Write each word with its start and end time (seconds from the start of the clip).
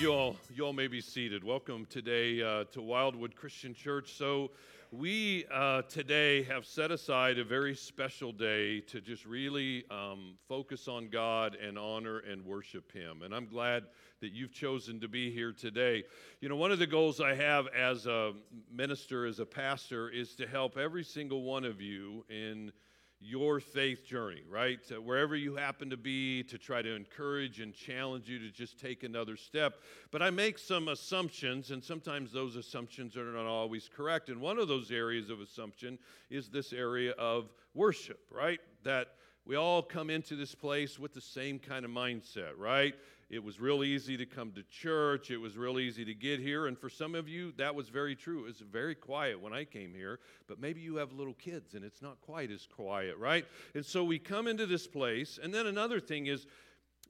you 0.00 0.12
all, 0.12 0.36
you 0.54 0.64
all 0.64 0.72
may 0.72 0.86
be 0.86 1.00
seated. 1.00 1.42
Welcome 1.42 1.84
today 1.90 2.40
uh, 2.40 2.64
to 2.70 2.80
Wildwood 2.80 3.34
Christian 3.34 3.74
Church. 3.74 4.12
So, 4.12 4.52
we 4.92 5.44
uh, 5.52 5.82
today 5.82 6.44
have 6.44 6.64
set 6.64 6.90
aside 6.92 7.38
a 7.38 7.44
very 7.44 7.74
special 7.74 8.30
day 8.32 8.80
to 8.82 9.00
just 9.00 9.26
really 9.26 9.84
um, 9.90 10.36
focus 10.48 10.88
on 10.88 11.08
God 11.08 11.56
and 11.56 11.76
honor 11.76 12.20
and 12.20 12.44
worship 12.44 12.92
Him. 12.92 13.22
And 13.22 13.34
I'm 13.34 13.46
glad 13.46 13.84
that 14.20 14.32
you've 14.32 14.52
chosen 14.52 15.00
to 15.00 15.08
be 15.08 15.30
here 15.32 15.52
today. 15.52 16.04
You 16.40 16.48
know, 16.48 16.56
one 16.56 16.70
of 16.70 16.78
the 16.78 16.86
goals 16.86 17.20
I 17.20 17.34
have 17.34 17.66
as 17.76 18.06
a 18.06 18.32
minister, 18.72 19.26
as 19.26 19.40
a 19.40 19.46
pastor, 19.46 20.08
is 20.08 20.34
to 20.36 20.46
help 20.46 20.78
every 20.78 21.04
single 21.04 21.42
one 21.42 21.64
of 21.64 21.80
you 21.80 22.24
in 22.30 22.72
your 23.20 23.58
faith 23.58 24.06
journey, 24.06 24.42
right? 24.48 24.78
Uh, 24.90 25.00
wherever 25.00 25.34
you 25.34 25.56
happen 25.56 25.90
to 25.90 25.96
be, 25.96 26.42
to 26.44 26.56
try 26.56 26.82
to 26.82 26.94
encourage 26.94 27.60
and 27.60 27.74
challenge 27.74 28.28
you 28.28 28.38
to 28.38 28.50
just 28.50 28.78
take 28.78 29.02
another 29.02 29.36
step. 29.36 29.74
But 30.12 30.22
I 30.22 30.30
make 30.30 30.58
some 30.58 30.88
assumptions, 30.88 31.70
and 31.72 31.82
sometimes 31.82 32.32
those 32.32 32.54
assumptions 32.54 33.16
are 33.16 33.32
not 33.32 33.46
always 33.46 33.88
correct. 33.94 34.28
And 34.28 34.40
one 34.40 34.58
of 34.58 34.68
those 34.68 34.90
areas 34.90 35.30
of 35.30 35.40
assumption 35.40 35.98
is 36.30 36.48
this 36.48 36.72
area 36.72 37.12
of 37.12 37.52
worship, 37.74 38.20
right? 38.30 38.60
That 38.84 39.08
we 39.44 39.56
all 39.56 39.82
come 39.82 40.10
into 40.10 40.36
this 40.36 40.54
place 40.54 40.98
with 40.98 41.12
the 41.12 41.20
same 41.20 41.58
kind 41.58 41.84
of 41.84 41.90
mindset, 41.90 42.52
right? 42.56 42.94
It 43.30 43.44
was 43.44 43.60
real 43.60 43.84
easy 43.84 44.16
to 44.16 44.24
come 44.24 44.52
to 44.52 44.62
church. 44.62 45.30
It 45.30 45.36
was 45.36 45.58
real 45.58 45.78
easy 45.78 46.04
to 46.06 46.14
get 46.14 46.40
here. 46.40 46.66
And 46.66 46.78
for 46.78 46.88
some 46.88 47.14
of 47.14 47.28
you, 47.28 47.52
that 47.58 47.74
was 47.74 47.90
very 47.90 48.16
true. 48.16 48.44
It 48.44 48.46
was 48.46 48.60
very 48.60 48.94
quiet 48.94 49.40
when 49.40 49.52
I 49.52 49.64
came 49.64 49.92
here, 49.92 50.18
but 50.46 50.58
maybe 50.58 50.80
you 50.80 50.96
have 50.96 51.12
little 51.12 51.34
kids 51.34 51.74
and 51.74 51.84
it's 51.84 52.00
not 52.00 52.20
quite 52.22 52.50
as 52.50 52.66
quiet, 52.66 53.18
right? 53.18 53.44
And 53.74 53.84
so 53.84 54.02
we 54.02 54.18
come 54.18 54.46
into 54.46 54.64
this 54.64 54.86
place. 54.86 55.38
And 55.42 55.52
then 55.52 55.66
another 55.66 56.00
thing 56.00 56.26
is, 56.26 56.46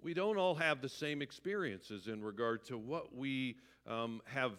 we 0.03 0.15
don't 0.15 0.37
all 0.37 0.55
have 0.55 0.81
the 0.81 0.89
same 0.89 1.23
experiences 1.23 2.07
in 2.07 2.23
regard 2.23 2.65
to 2.67 2.79
what 2.79 3.15
we 3.15 3.57
um, 3.87 4.21
have 4.27 4.53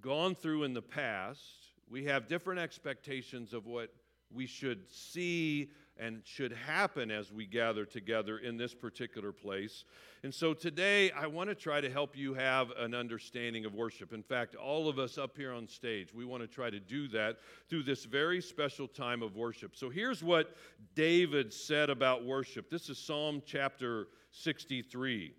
gone 0.00 0.34
through 0.34 0.64
in 0.64 0.74
the 0.74 0.82
past. 0.82 1.40
We 1.88 2.04
have 2.04 2.28
different 2.28 2.60
expectations 2.60 3.52
of 3.52 3.66
what 3.66 3.92
we 4.32 4.46
should 4.46 4.90
see 4.90 5.70
and 5.98 6.22
should 6.24 6.52
happen 6.52 7.10
as 7.10 7.32
we 7.32 7.46
gather 7.46 7.84
together 7.84 8.38
in 8.38 8.56
this 8.56 8.74
particular 8.74 9.32
place. 9.32 9.84
And 10.22 10.32
so 10.32 10.54
today, 10.54 11.10
I 11.10 11.26
want 11.26 11.48
to 11.48 11.54
try 11.54 11.80
to 11.80 11.90
help 11.90 12.16
you 12.16 12.34
have 12.34 12.70
an 12.78 12.94
understanding 12.94 13.64
of 13.64 13.74
worship. 13.74 14.12
In 14.12 14.22
fact, 14.22 14.54
all 14.54 14.88
of 14.88 14.98
us 14.98 15.18
up 15.18 15.36
here 15.36 15.52
on 15.52 15.66
stage, 15.66 16.14
we 16.14 16.24
want 16.24 16.42
to 16.42 16.48
try 16.48 16.70
to 16.70 16.80
do 16.80 17.08
that 17.08 17.38
through 17.68 17.82
this 17.82 18.04
very 18.04 18.40
special 18.40 18.86
time 18.86 19.22
of 19.22 19.36
worship. 19.36 19.76
So 19.76 19.90
here's 19.90 20.22
what 20.22 20.56
David 20.94 21.52
said 21.52 21.90
about 21.90 22.24
worship. 22.24 22.70
This 22.70 22.88
is 22.88 22.98
Psalm 22.98 23.42
chapter 23.44 24.08
63. 24.30 25.34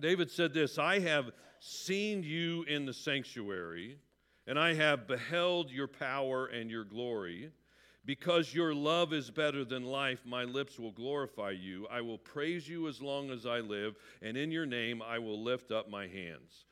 David 0.00 0.30
said 0.30 0.52
this 0.54 0.78
I 0.78 0.98
have 1.00 1.30
seen 1.60 2.22
you 2.22 2.64
in 2.64 2.84
the 2.86 2.92
sanctuary, 2.92 3.98
and 4.46 4.58
I 4.58 4.74
have 4.74 5.06
beheld 5.06 5.70
your 5.70 5.88
power 5.88 6.46
and 6.46 6.70
your 6.70 6.84
glory. 6.84 7.50
Because 8.06 8.54
your 8.54 8.74
love 8.74 9.12
is 9.12 9.30
better 9.30 9.64
than 9.64 9.84
life, 9.84 10.20
my 10.26 10.44
lips 10.44 10.78
will 10.78 10.92
glorify 10.92 11.50
you. 11.50 11.86
I 11.90 12.02
will 12.02 12.18
praise 12.18 12.68
you 12.68 12.86
as 12.86 13.00
long 13.00 13.30
as 13.30 13.46
I 13.46 13.60
live, 13.60 13.96
and 14.20 14.36
in 14.36 14.50
your 14.50 14.66
name 14.66 15.00
I 15.00 15.18
will 15.18 15.42
lift 15.42 15.72
up 15.72 15.88
my 15.88 16.06
hands. 16.06 16.66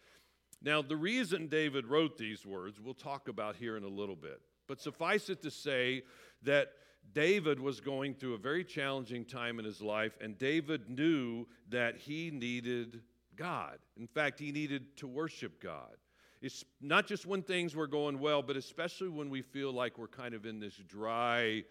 Now, 0.60 0.82
the 0.82 0.96
reason 0.96 1.48
David 1.48 1.86
wrote 1.86 2.18
these 2.18 2.44
words, 2.44 2.80
we'll 2.80 2.94
talk 2.94 3.28
about 3.28 3.56
here 3.56 3.76
in 3.76 3.82
a 3.82 3.88
little 3.88 4.14
bit. 4.14 4.40
But 4.68 4.80
suffice 4.80 5.28
it 5.28 5.42
to 5.42 5.50
say 5.50 6.02
that 6.42 6.72
David 7.14 7.58
was 7.58 7.80
going 7.80 8.14
through 8.14 8.34
a 8.34 8.38
very 8.38 8.64
challenging 8.64 9.24
time 9.24 9.58
in 9.58 9.64
his 9.64 9.80
life, 9.80 10.16
and 10.20 10.38
David 10.38 10.88
knew 10.88 11.46
that 11.70 11.96
he 11.96 12.30
needed 12.30 13.00
God. 13.34 13.78
In 13.98 14.06
fact, 14.06 14.38
he 14.38 14.52
needed 14.52 14.96
to 14.98 15.06
worship 15.06 15.60
God. 15.62 15.96
It's 16.42 16.64
not 16.80 17.06
just 17.06 17.24
when 17.24 17.42
things 17.42 17.76
were 17.76 17.86
going 17.86 18.18
well, 18.18 18.42
but 18.42 18.56
especially 18.56 19.08
when 19.08 19.30
we 19.30 19.42
feel 19.42 19.72
like 19.72 19.96
we're 19.96 20.08
kind 20.08 20.34
of 20.34 20.44
in 20.44 20.58
this 20.58 20.74
dry 20.74 21.62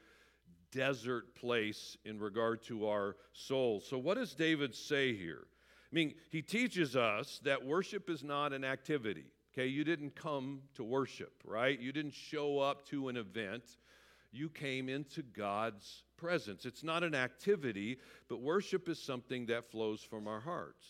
desert 0.72 1.36
place 1.36 1.98
in 2.06 2.18
regard 2.18 2.64
to 2.64 2.88
our 2.88 3.18
souls. 3.34 3.86
So, 3.88 3.98
what 3.98 4.16
does 4.16 4.34
David 4.34 4.74
say 4.74 5.14
here? 5.14 5.46
I 5.92 5.94
mean, 5.96 6.14
he 6.30 6.42
teaches 6.42 6.96
us 6.96 7.42
that 7.44 7.66
worship 7.66 8.10
is 8.10 8.24
not 8.24 8.54
an 8.54 8.64
activity. 8.64 9.26
Okay, 9.54 9.68
you 9.68 9.84
didn't 9.84 10.16
come 10.16 10.62
to 10.76 10.84
worship, 10.86 11.34
right? 11.44 11.78
You 11.78 11.92
didn't 11.92 12.14
show 12.14 12.60
up 12.60 12.86
to 12.88 13.10
an 13.10 13.18
event. 13.18 13.64
You 14.32 14.48
came 14.48 14.88
into 14.88 15.22
God's 15.22 16.04
presence. 16.16 16.66
It's 16.66 16.86
not 16.86 17.04
an 17.04 17.14
activity, 17.14 17.98
but 18.30 18.40
worship 18.40 18.88
is 18.88 18.98
something 18.98 19.48
that 19.48 19.70
flows 19.70 20.02
from 20.02 20.30
our 20.30 20.40
hearts. 20.40 20.88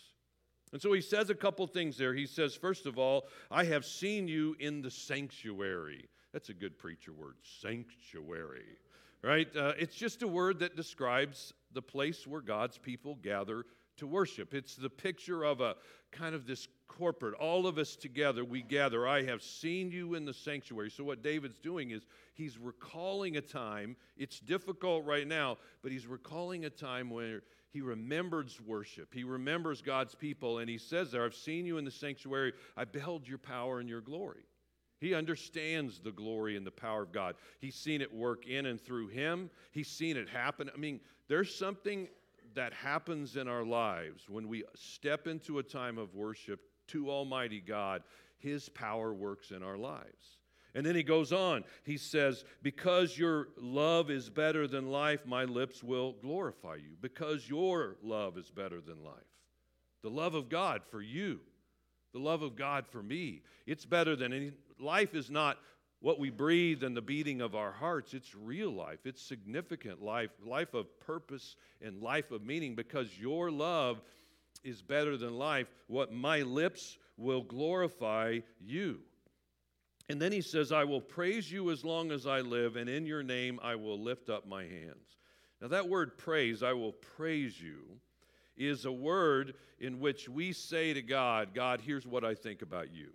And 0.71 0.81
so 0.81 0.93
he 0.93 1.01
says 1.01 1.29
a 1.29 1.35
couple 1.35 1.67
things 1.67 1.97
there. 1.97 2.13
He 2.13 2.25
says, 2.25 2.55
first 2.55 2.85
of 2.85 2.97
all, 2.97 3.27
I 3.49 3.65
have 3.65 3.85
seen 3.85 4.27
you 4.27 4.55
in 4.59 4.81
the 4.81 4.91
sanctuary. 4.91 6.07
That's 6.33 6.49
a 6.49 6.53
good 6.53 6.77
preacher 6.77 7.11
word, 7.11 7.35
sanctuary, 7.61 8.77
right? 9.21 9.47
Uh, 9.55 9.73
it's 9.77 9.95
just 9.95 10.21
a 10.23 10.27
word 10.27 10.59
that 10.59 10.77
describes 10.77 11.53
the 11.73 11.81
place 11.81 12.25
where 12.25 12.41
God's 12.41 12.77
people 12.77 13.15
gather 13.15 13.65
to 13.97 14.07
worship. 14.07 14.53
It's 14.53 14.75
the 14.75 14.89
picture 14.89 15.43
of 15.43 15.59
a 15.59 15.75
kind 16.11 16.33
of 16.33 16.45
this 16.47 16.67
corporate, 16.88 17.33
all 17.35 17.67
of 17.67 17.77
us 17.77 17.95
together, 17.95 18.43
we 18.43 18.61
gather. 18.61 19.07
I 19.07 19.23
have 19.23 19.41
seen 19.41 19.91
you 19.91 20.13
in 20.15 20.25
the 20.25 20.33
sanctuary. 20.33 20.89
So, 20.89 21.03
what 21.03 21.23
David's 21.23 21.59
doing 21.59 21.91
is 21.91 22.05
he's 22.33 22.57
recalling 22.57 23.38
a 23.38 23.41
time. 23.41 23.95
It's 24.17 24.39
difficult 24.39 25.05
right 25.05 25.27
now, 25.27 25.57
but 25.81 25.91
he's 25.91 26.07
recalling 26.07 26.65
a 26.65 26.69
time 26.69 27.09
where 27.09 27.41
he 27.71 27.81
remembers 27.81 28.59
worship. 28.61 29.13
He 29.13 29.23
remembers 29.23 29.81
God's 29.81 30.13
people, 30.13 30.59
and 30.59 30.69
he 30.69 30.77
says 30.77 31.11
there, 31.11 31.23
I've 31.23 31.33
seen 31.33 31.65
you 31.65 31.77
in 31.77 31.85
the 31.85 31.91
sanctuary. 31.91 32.53
I 32.75 32.83
beheld 32.83 33.27
your 33.27 33.37
power 33.37 33.79
and 33.79 33.87
your 33.87 34.01
glory. 34.01 34.43
He 34.99 35.15
understands 35.15 35.99
the 35.99 36.11
glory 36.11 36.57
and 36.57 36.67
the 36.67 36.71
power 36.71 37.01
of 37.01 37.11
God. 37.11 37.35
He's 37.59 37.75
seen 37.75 38.01
it 38.01 38.13
work 38.13 38.45
in 38.45 38.67
and 38.67 38.79
through 38.79 39.07
him. 39.07 39.49
He's 39.71 39.87
seen 39.87 40.17
it 40.17 40.29
happen. 40.29 40.69
I 40.73 40.77
mean, 40.77 40.99
there's 41.27 41.55
something 41.55 42.07
that 42.53 42.73
happens 42.73 43.37
in 43.37 43.47
our 43.47 43.63
lives 43.63 44.29
when 44.29 44.47
we 44.47 44.63
step 44.75 45.25
into 45.25 45.59
a 45.59 45.63
time 45.63 45.97
of 45.97 46.13
worship 46.13 46.59
to 46.89 47.09
Almighty 47.09 47.61
God. 47.61 48.03
His 48.38 48.69
power 48.69 49.13
works 49.13 49.51
in 49.51 49.63
our 49.63 49.77
lives. 49.77 50.38
And 50.73 50.85
then 50.85 50.95
he 50.95 51.03
goes 51.03 51.33
on. 51.33 51.63
He 51.83 51.97
says, 51.97 52.45
Because 52.61 53.17
your 53.17 53.49
love 53.57 54.09
is 54.09 54.29
better 54.29 54.67
than 54.67 54.89
life, 54.89 55.25
my 55.25 55.43
lips 55.43 55.83
will 55.83 56.13
glorify 56.13 56.75
you. 56.75 56.95
Because 57.01 57.49
your 57.49 57.97
love 58.01 58.37
is 58.37 58.49
better 58.49 58.79
than 58.79 59.03
life. 59.03 59.15
The 60.01 60.09
love 60.09 60.33
of 60.33 60.49
God 60.49 60.81
for 60.89 61.01
you, 61.01 61.39
the 62.13 62.19
love 62.19 62.41
of 62.41 62.55
God 62.55 62.85
for 62.87 63.03
me. 63.03 63.41
It's 63.67 63.85
better 63.85 64.15
than 64.15 64.33
any. 64.33 64.51
Life 64.79 65.13
is 65.13 65.29
not 65.29 65.57
what 65.99 66.19
we 66.19 66.31
breathe 66.31 66.83
and 66.83 66.97
the 66.97 67.01
beating 67.01 67.41
of 67.41 67.53
our 67.53 67.71
hearts. 67.71 68.13
It's 68.13 68.33
real 68.33 68.71
life, 68.71 68.99
it's 69.05 69.21
significant 69.21 70.01
life, 70.01 70.31
life 70.43 70.73
of 70.73 70.99
purpose 70.99 71.55
and 71.81 72.01
life 72.01 72.31
of 72.31 72.43
meaning. 72.43 72.75
Because 72.75 73.19
your 73.19 73.51
love 73.51 74.01
is 74.63 74.81
better 74.81 75.17
than 75.17 75.38
life, 75.38 75.67
what 75.88 76.11
my 76.11 76.41
lips 76.41 76.97
will 77.17 77.43
glorify 77.43 78.39
you. 78.59 79.01
And 80.09 80.22
then 80.22 80.31
he 80.31 80.41
says, 80.41 80.72
I 80.72 80.84
will 80.84 81.01
praise 81.01 81.51
you 81.51 81.72
as 81.72 81.85
long 81.85 82.12
as 82.12 82.25
I 82.28 82.41
live, 82.41 82.75
and 82.75 82.89
in 82.89 83.06
your 83.06 83.23
name 83.23 83.59
I 83.63 83.75
will 83.75 84.00
lift 84.00 84.29
up 84.29 84.47
my 84.47 84.63
hands. 84.63 85.17
Now, 85.62 85.67
that 85.69 85.88
word 85.88 86.17
praise, 86.17 86.63
I 86.63 86.73
will 86.73 86.94
praise 86.94 87.62
you, 87.62 87.81
is 88.57 88.85
a 88.85 88.91
word 88.91 89.53
in 89.79 90.00
which 90.00 90.28
we 90.28 90.53
say 90.53 90.94
to 90.94 91.01
God, 91.01 91.53
God, 91.53 91.81
here's 91.81 92.06
what 92.06 92.25
I 92.25 92.35
think 92.35 92.62
about 92.62 92.94
you. 92.94 93.09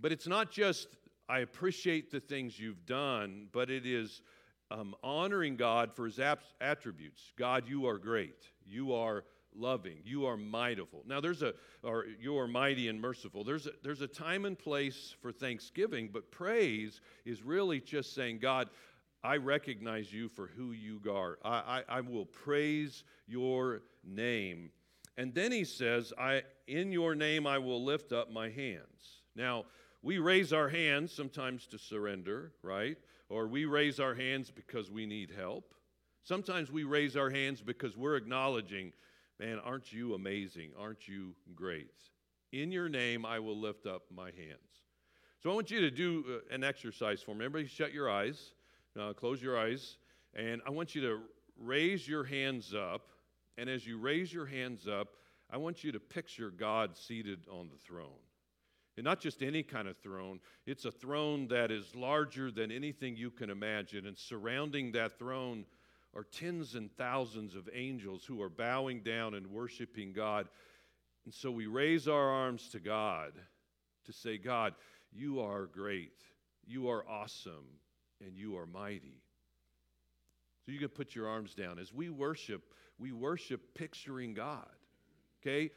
But 0.00 0.12
it's 0.12 0.26
not 0.26 0.50
just, 0.50 0.88
I 1.28 1.40
appreciate 1.40 2.10
the 2.10 2.20
things 2.20 2.58
you've 2.58 2.86
done, 2.86 3.48
but 3.52 3.70
it 3.70 3.84
is 3.86 4.22
um, 4.70 4.94
honoring 5.02 5.56
God 5.56 5.94
for 5.94 6.06
his 6.06 6.20
attributes. 6.60 7.32
God, 7.36 7.64
you 7.68 7.86
are 7.86 7.98
great. 7.98 8.48
You 8.66 8.94
are 8.94 9.24
loving. 9.54 9.98
You 10.04 10.26
are 10.26 10.36
mightful. 10.36 11.02
Now, 11.06 11.20
there's 11.20 11.42
a, 11.42 11.54
or 11.82 12.06
you 12.20 12.38
are 12.38 12.48
mighty 12.48 12.88
and 12.88 13.00
merciful. 13.00 13.44
There's 13.44 13.66
a, 13.66 13.72
there's 13.82 14.02
a 14.02 14.06
time 14.06 14.44
and 14.44 14.58
place 14.58 15.14
for 15.20 15.32
thanksgiving, 15.32 16.10
but 16.12 16.30
praise 16.30 17.00
is 17.24 17.42
really 17.42 17.80
just 17.80 18.14
saying, 18.14 18.38
God, 18.38 18.68
I 19.22 19.36
recognize 19.36 20.12
you 20.12 20.28
for 20.28 20.46
who 20.46 20.72
you 20.72 21.00
are. 21.10 21.38
I, 21.44 21.82
I, 21.88 21.98
I 21.98 22.00
will 22.00 22.26
praise 22.26 23.04
your 23.26 23.82
name. 24.04 24.70
And 25.16 25.34
then 25.34 25.50
he 25.50 25.64
says, 25.64 26.12
I, 26.18 26.42
In 26.66 26.92
your 26.92 27.14
name 27.14 27.46
I 27.46 27.58
will 27.58 27.84
lift 27.84 28.12
up 28.12 28.30
my 28.30 28.48
hands. 28.48 29.22
Now, 29.34 29.64
we 30.02 30.18
raise 30.18 30.52
our 30.52 30.68
hands 30.68 31.12
sometimes 31.12 31.66
to 31.68 31.78
surrender, 31.78 32.52
right? 32.62 32.96
Or 33.28 33.48
we 33.48 33.64
raise 33.64 33.98
our 33.98 34.14
hands 34.14 34.50
because 34.50 34.90
we 34.90 35.06
need 35.06 35.32
help. 35.36 35.74
Sometimes 36.22 36.70
we 36.70 36.84
raise 36.84 37.16
our 37.16 37.30
hands 37.30 37.60
because 37.60 37.96
we're 37.96 38.16
acknowledging 38.16 38.92
Man, 39.40 39.60
aren't 39.64 39.92
you 39.92 40.14
amazing? 40.14 40.70
Aren't 40.78 41.06
you 41.06 41.34
great? 41.54 41.94
In 42.52 42.72
your 42.72 42.88
name, 42.88 43.24
I 43.24 43.38
will 43.38 43.56
lift 43.56 43.86
up 43.86 44.02
my 44.10 44.26
hands. 44.26 44.82
So 45.40 45.50
I 45.50 45.54
want 45.54 45.70
you 45.70 45.80
to 45.80 45.90
do 45.90 46.24
uh, 46.28 46.54
an 46.54 46.64
exercise 46.64 47.22
for 47.22 47.34
me. 47.34 47.44
Everybody, 47.44 47.68
shut 47.68 47.92
your 47.92 48.10
eyes, 48.10 48.54
uh, 48.98 49.12
close 49.12 49.40
your 49.40 49.56
eyes, 49.56 49.96
and 50.34 50.60
I 50.66 50.70
want 50.70 50.96
you 50.96 51.02
to 51.02 51.20
raise 51.56 52.08
your 52.08 52.24
hands 52.24 52.74
up. 52.74 53.02
And 53.56 53.70
as 53.70 53.86
you 53.86 53.98
raise 53.98 54.32
your 54.32 54.46
hands 54.46 54.88
up, 54.88 55.08
I 55.50 55.56
want 55.56 55.84
you 55.84 55.92
to 55.92 56.00
picture 56.00 56.50
God 56.50 56.96
seated 56.96 57.40
on 57.50 57.68
the 57.68 57.78
throne. 57.78 58.20
And 58.96 59.04
not 59.04 59.20
just 59.20 59.42
any 59.42 59.62
kind 59.62 59.86
of 59.86 59.96
throne, 59.98 60.40
it's 60.66 60.84
a 60.84 60.90
throne 60.90 61.46
that 61.48 61.70
is 61.70 61.94
larger 61.94 62.50
than 62.50 62.72
anything 62.72 63.16
you 63.16 63.30
can 63.30 63.50
imagine. 63.50 64.06
And 64.06 64.18
surrounding 64.18 64.90
that 64.92 65.16
throne 65.16 65.64
are 66.18 66.24
tens 66.24 66.74
and 66.74 66.90
thousands 66.96 67.54
of 67.54 67.68
angels 67.72 68.24
who 68.24 68.42
are 68.42 68.48
bowing 68.48 69.02
down 69.02 69.34
and 69.34 69.46
worshiping 69.46 70.12
God. 70.12 70.48
And 71.24 71.32
so 71.32 71.48
we 71.48 71.68
raise 71.68 72.08
our 72.08 72.28
arms 72.28 72.68
to 72.70 72.80
God 72.80 73.34
to 74.06 74.12
say, 74.12 74.36
God, 74.36 74.74
you 75.12 75.40
are 75.40 75.66
great, 75.66 76.24
you 76.66 76.88
are 76.88 77.08
awesome, 77.08 77.66
and 78.20 78.36
you 78.36 78.58
are 78.58 78.66
mighty. 78.66 79.22
So 80.66 80.72
you 80.72 80.80
can 80.80 80.88
put 80.88 81.14
your 81.14 81.28
arms 81.28 81.54
down. 81.54 81.78
As 81.78 81.92
we 81.92 82.10
worship, 82.10 82.62
we 82.98 83.12
worship 83.12 83.74
picturing 83.74 84.34
God. 84.34 84.66
Okay? 85.40 85.70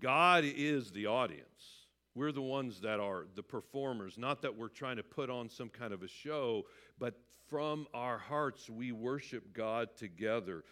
God 0.00 0.44
is 0.46 0.90
the 0.90 1.06
audience. 1.06 1.85
We're 2.16 2.32
the 2.32 2.40
ones 2.40 2.80
that 2.80 2.98
are 2.98 3.26
the 3.34 3.42
performers, 3.42 4.16
not 4.16 4.40
that 4.40 4.56
we're 4.56 4.68
trying 4.68 4.96
to 4.96 5.02
put 5.02 5.28
on 5.28 5.50
some 5.50 5.68
kind 5.68 5.92
of 5.92 6.02
a 6.02 6.08
show, 6.08 6.64
but 6.98 7.14
from 7.50 7.86
our 7.92 8.16
hearts 8.16 8.70
we 8.70 8.90
worship 8.90 9.52
God 9.52 9.90
together. 9.98 10.64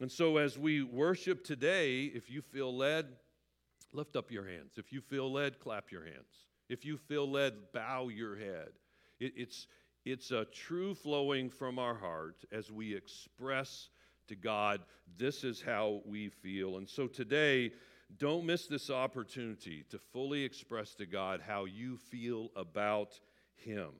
And 0.00 0.10
so 0.10 0.36
as 0.36 0.56
we 0.56 0.84
worship 0.84 1.44
today, 1.44 2.04
if 2.04 2.30
you 2.30 2.40
feel 2.40 2.74
led, 2.74 3.06
lift 3.92 4.14
up 4.14 4.30
your 4.30 4.46
hands. 4.46 4.74
If 4.76 4.92
you 4.92 5.00
feel 5.00 5.32
led, 5.32 5.58
clap 5.58 5.90
your 5.90 6.04
hands. 6.04 6.46
If 6.68 6.84
you 6.84 6.96
feel 6.96 7.28
led, 7.28 7.54
bow 7.72 8.06
your 8.06 8.36
head. 8.36 8.70
It, 9.18 9.32
it's, 9.36 9.66
it's 10.04 10.30
a 10.30 10.44
true 10.44 10.94
flowing 10.94 11.50
from 11.50 11.80
our 11.80 11.96
heart 11.96 12.44
as 12.52 12.70
we 12.70 12.94
express 12.94 13.88
to 14.28 14.36
God, 14.36 14.80
this 15.18 15.42
is 15.42 15.60
how 15.60 16.02
we 16.06 16.28
feel. 16.28 16.78
And 16.78 16.88
so 16.88 17.06
today, 17.08 17.72
don't 18.18 18.46
miss 18.46 18.66
this 18.66 18.90
opportunity 18.90 19.84
to 19.90 19.98
fully 19.98 20.44
express 20.44 20.94
to 20.96 21.06
God 21.06 21.40
how 21.46 21.64
you 21.64 21.96
feel 21.96 22.50
about 22.56 23.18
Him. 23.56 23.90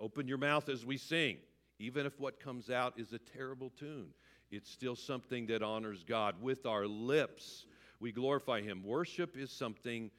Open 0.00 0.28
your 0.28 0.38
mouth 0.38 0.68
as 0.68 0.84
we 0.84 0.96
sing. 0.96 1.38
Even 1.78 2.06
if 2.06 2.18
what 2.18 2.40
comes 2.40 2.70
out 2.70 2.98
is 2.98 3.12
a 3.12 3.18
terrible 3.18 3.70
tune, 3.70 4.08
it's 4.50 4.70
still 4.70 4.96
something 4.96 5.46
that 5.46 5.62
honors 5.62 6.04
God. 6.04 6.42
With 6.42 6.66
our 6.66 6.86
lips, 6.86 7.66
we 8.00 8.12
glorify 8.12 8.60
Him. 8.62 8.82
Worship 8.84 9.36
is 9.36 9.50
something 9.50 10.10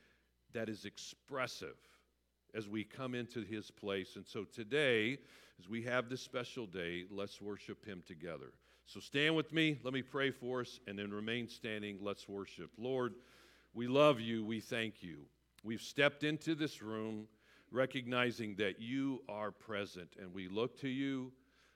that 0.53 0.69
is 0.69 0.85
expressive 0.85 1.75
as 2.55 2.67
we 2.67 2.83
come 2.83 3.15
into 3.15 3.41
His 3.41 3.69
place. 3.71 4.15
And 4.15 4.25
so 4.25 4.43
today, 4.43 5.17
as 5.59 5.69
we 5.69 5.83
have 5.83 6.09
this 6.09 6.21
special 6.21 6.65
day, 6.65 7.05
let's 7.11 7.41
worship 7.41 7.85
Him 7.85 8.03
together. 8.07 8.53
So 8.91 8.99
stand 8.99 9.35
with 9.35 9.53
me. 9.53 9.77
Let 9.83 9.93
me 9.93 10.01
pray 10.01 10.31
for 10.31 10.61
us 10.61 10.79
and 10.87 10.97
then 10.97 11.11
remain 11.11 11.47
standing. 11.47 11.99
Let's 12.01 12.27
worship. 12.27 12.71
Lord, 12.75 13.13
we 13.75 13.87
love 13.87 14.19
you. 14.19 14.43
We 14.43 14.61
thank 14.61 15.03
you. 15.03 15.19
We've 15.63 15.81
stepped 15.81 16.23
into 16.23 16.55
this 16.55 16.81
room 16.81 17.27
recognizing 17.71 18.55
that 18.55 18.81
you 18.81 19.21
are 19.29 19.51
present 19.51 20.15
and 20.19 20.33
we 20.33 20.47
look 20.47 20.79
to 20.79 20.87
you. 20.87 21.31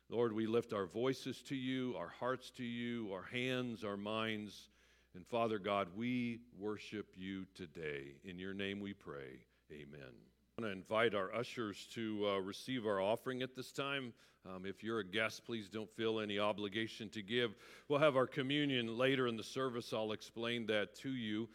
Lord, 0.09 0.33
we 0.33 0.47
lift 0.47 0.73
our 0.73 0.87
voices 0.87 1.43
to 1.43 1.55
you, 1.55 1.93
our 1.99 2.11
hearts 2.19 2.49
to 2.57 2.63
you, 2.63 3.11
our 3.13 3.25
hands, 3.31 3.83
our 3.83 3.97
minds. 3.97 4.69
And 5.13 5.27
Father 5.27 5.59
God, 5.59 5.89
we 5.95 6.39
worship 6.59 7.05
you 7.15 7.45
today. 7.53 8.15
In 8.25 8.39
your 8.39 8.55
name 8.55 8.79
we 8.79 8.93
pray. 8.93 9.45
Amen. 9.71 10.32
I 10.55 10.61
want 10.61 10.71
to 10.71 10.77
invite 10.77 11.15
our 11.15 11.33
ushers 11.33 11.87
to 11.95 12.27
uh, 12.29 12.37
receive 12.37 12.85
our 12.85 13.01
offering 13.01 13.41
at 13.41 13.55
this 13.55 13.71
time. 13.71 14.13
Um, 14.45 14.67
if 14.67 14.83
you're 14.83 14.99
a 14.99 15.03
guest, 15.03 15.45
please 15.45 15.67
don't 15.67 15.89
feel 15.95 16.19
any 16.19 16.37
obligation 16.37 17.09
to 17.09 17.23
give. 17.23 17.55
We'll 17.89 17.97
have 17.97 18.15
our 18.15 18.27
communion 18.27 18.95
later 18.95 19.27
in 19.27 19.35
the 19.35 19.43
service. 19.43 19.93
I'll 19.93 20.11
explain 20.11 20.67
that 20.67 20.95
to 20.97 21.09
you. 21.09 21.49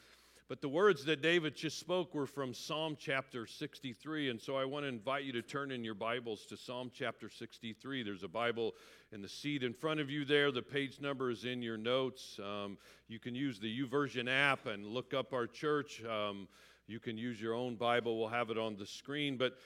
But 0.49 0.61
the 0.61 0.69
words 0.69 1.05
that 1.05 1.23
David 1.23 1.55
just 1.55 1.79
spoke 1.79 2.13
were 2.13 2.27
from 2.27 2.53
Psalm 2.53 2.97
chapter 2.99 3.47
63. 3.47 4.31
And 4.31 4.41
so 4.41 4.57
I 4.57 4.65
want 4.65 4.83
to 4.85 4.89
invite 4.89 5.23
you 5.23 5.33
to 5.35 5.43
turn 5.43 5.71
in 5.71 5.85
your 5.85 5.95
Bibles 5.95 6.45
to 6.47 6.57
Psalm 6.57 6.91
chapter 6.93 7.31
63. 7.31 8.03
There's 8.03 8.25
a 8.25 8.29
Bible 8.29 8.75
in 9.13 9.23
the 9.23 9.29
seat 9.29 9.63
in 9.63 9.75
front 9.75 10.01
of 10.01 10.11
you 10.11 10.25
there. 10.25 10.51
The 10.51 10.63
page 10.63 11.01
number 11.01 11.31
is 11.31 11.45
in 11.45 11.63
your 11.63 11.77
notes. 11.77 12.41
Um, 12.43 12.77
you 13.07 13.21
can 13.21 13.37
use 13.37 13.61
the 13.61 13.81
YouVersion 13.81 14.29
app 14.29 14.67
and 14.67 14.85
look 14.85 15.15
up 15.15 15.33
our 15.33 15.47
church. 15.47 16.03
Um, 16.05 16.49
you 16.89 16.99
can 16.99 17.19
use 17.19 17.41
your 17.41 17.55
own 17.55 17.77
Bible. 17.77 18.19
We'll 18.19 18.31
have 18.31 18.51
it 18.51 18.59
on 18.59 18.77
the 18.77 18.87
screen. 18.87 19.37
But 19.37 19.59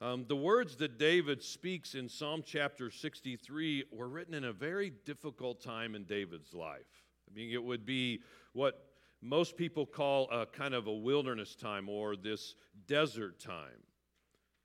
um, 0.00 0.26
the 0.28 0.36
words 0.36 0.76
that 0.76 0.98
David 0.98 1.42
speaks 1.42 1.94
in 1.94 2.08
Psalm 2.08 2.42
chapter 2.44 2.90
63 2.90 3.84
were 3.90 4.08
written 4.08 4.34
in 4.34 4.44
a 4.44 4.52
very 4.52 4.92
difficult 5.04 5.60
time 5.60 5.94
in 5.94 6.04
David's 6.04 6.54
life. 6.54 6.86
I 7.28 7.34
mean, 7.34 7.50
it 7.50 7.62
would 7.62 7.84
be 7.84 8.20
what 8.52 8.84
most 9.20 9.56
people 9.56 9.86
call 9.86 10.30
a 10.30 10.46
kind 10.46 10.74
of 10.74 10.86
a 10.86 10.92
wilderness 10.92 11.56
time 11.56 11.88
or 11.88 12.14
this 12.14 12.54
desert 12.86 13.40
time. 13.40 13.82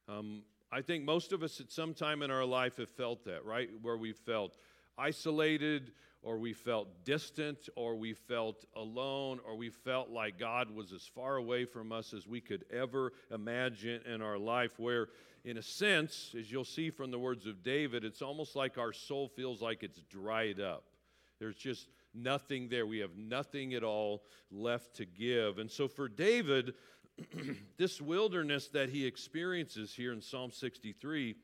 Um, 0.08 0.44
I 0.72 0.82
think 0.82 1.06
most 1.06 1.32
of 1.34 1.42
us 1.42 1.60
at 1.60 1.72
some 1.72 1.94
time 1.94 2.22
in 2.22 2.30
our 2.30 2.46
life 2.46 2.78
have 2.78 2.90
felt 2.90 3.24
that, 3.26 3.46
right? 3.46 3.70
Where 3.82 3.98
we 3.98 4.12
felt 4.12 4.58
isolated, 4.98 5.94
or 6.24 6.38
we 6.38 6.54
felt 6.54 7.04
distant, 7.04 7.70
or 7.76 7.96
we 7.96 8.14
felt 8.14 8.66
alone, 8.76 9.40
or 9.46 9.56
we 9.56 9.70
felt 9.70 10.10
like 10.10 10.40
God 10.40 10.72
was 10.72 10.94
as 10.94 11.06
far 11.06 11.36
away 11.36 11.66
from 11.66 11.92
us 11.92 12.14
as 12.14 12.26
we 12.26 12.40
could 12.40 12.64
ever 12.72 13.12
imagine 13.30 14.02
in 14.12 14.22
our 14.22 14.38
life. 14.38 14.80
Where, 14.80 15.10
in 15.44 15.58
a 15.58 15.62
sense, 15.62 16.34
as 16.40 16.50
you'll 16.50 16.64
see 16.64 16.90
from 16.90 17.12
the 17.12 17.20
words 17.20 17.46
of 17.46 17.62
David, 17.62 18.06
it's 18.06 18.22
almost 18.22 18.56
like 18.56 18.78
our 18.78 18.94
soul 18.94 19.28
feels 19.28 19.62
like 19.62 19.84
it's 19.84 20.02
dried 20.04 20.62
up. 20.62 20.86
There's 21.40 21.58
just 21.58 21.90
nothing 22.14 22.70
there. 22.70 22.88
We 22.88 23.00
have 23.00 23.18
nothing 23.18 23.74
at 23.74 23.84
all 23.84 24.24
left 24.50 24.96
to 24.96 25.06
give. 25.06 25.58
And 25.58 25.70
so, 25.70 25.90
for 25.90 26.08
David, 26.08 26.74
this 27.78 28.02
wilderness 28.02 28.70
that 28.70 28.90
he 28.90 29.06
experiences 29.06 29.94
here 29.94 30.14
in 30.14 30.22
Psalm 30.22 30.52
63 30.52 31.36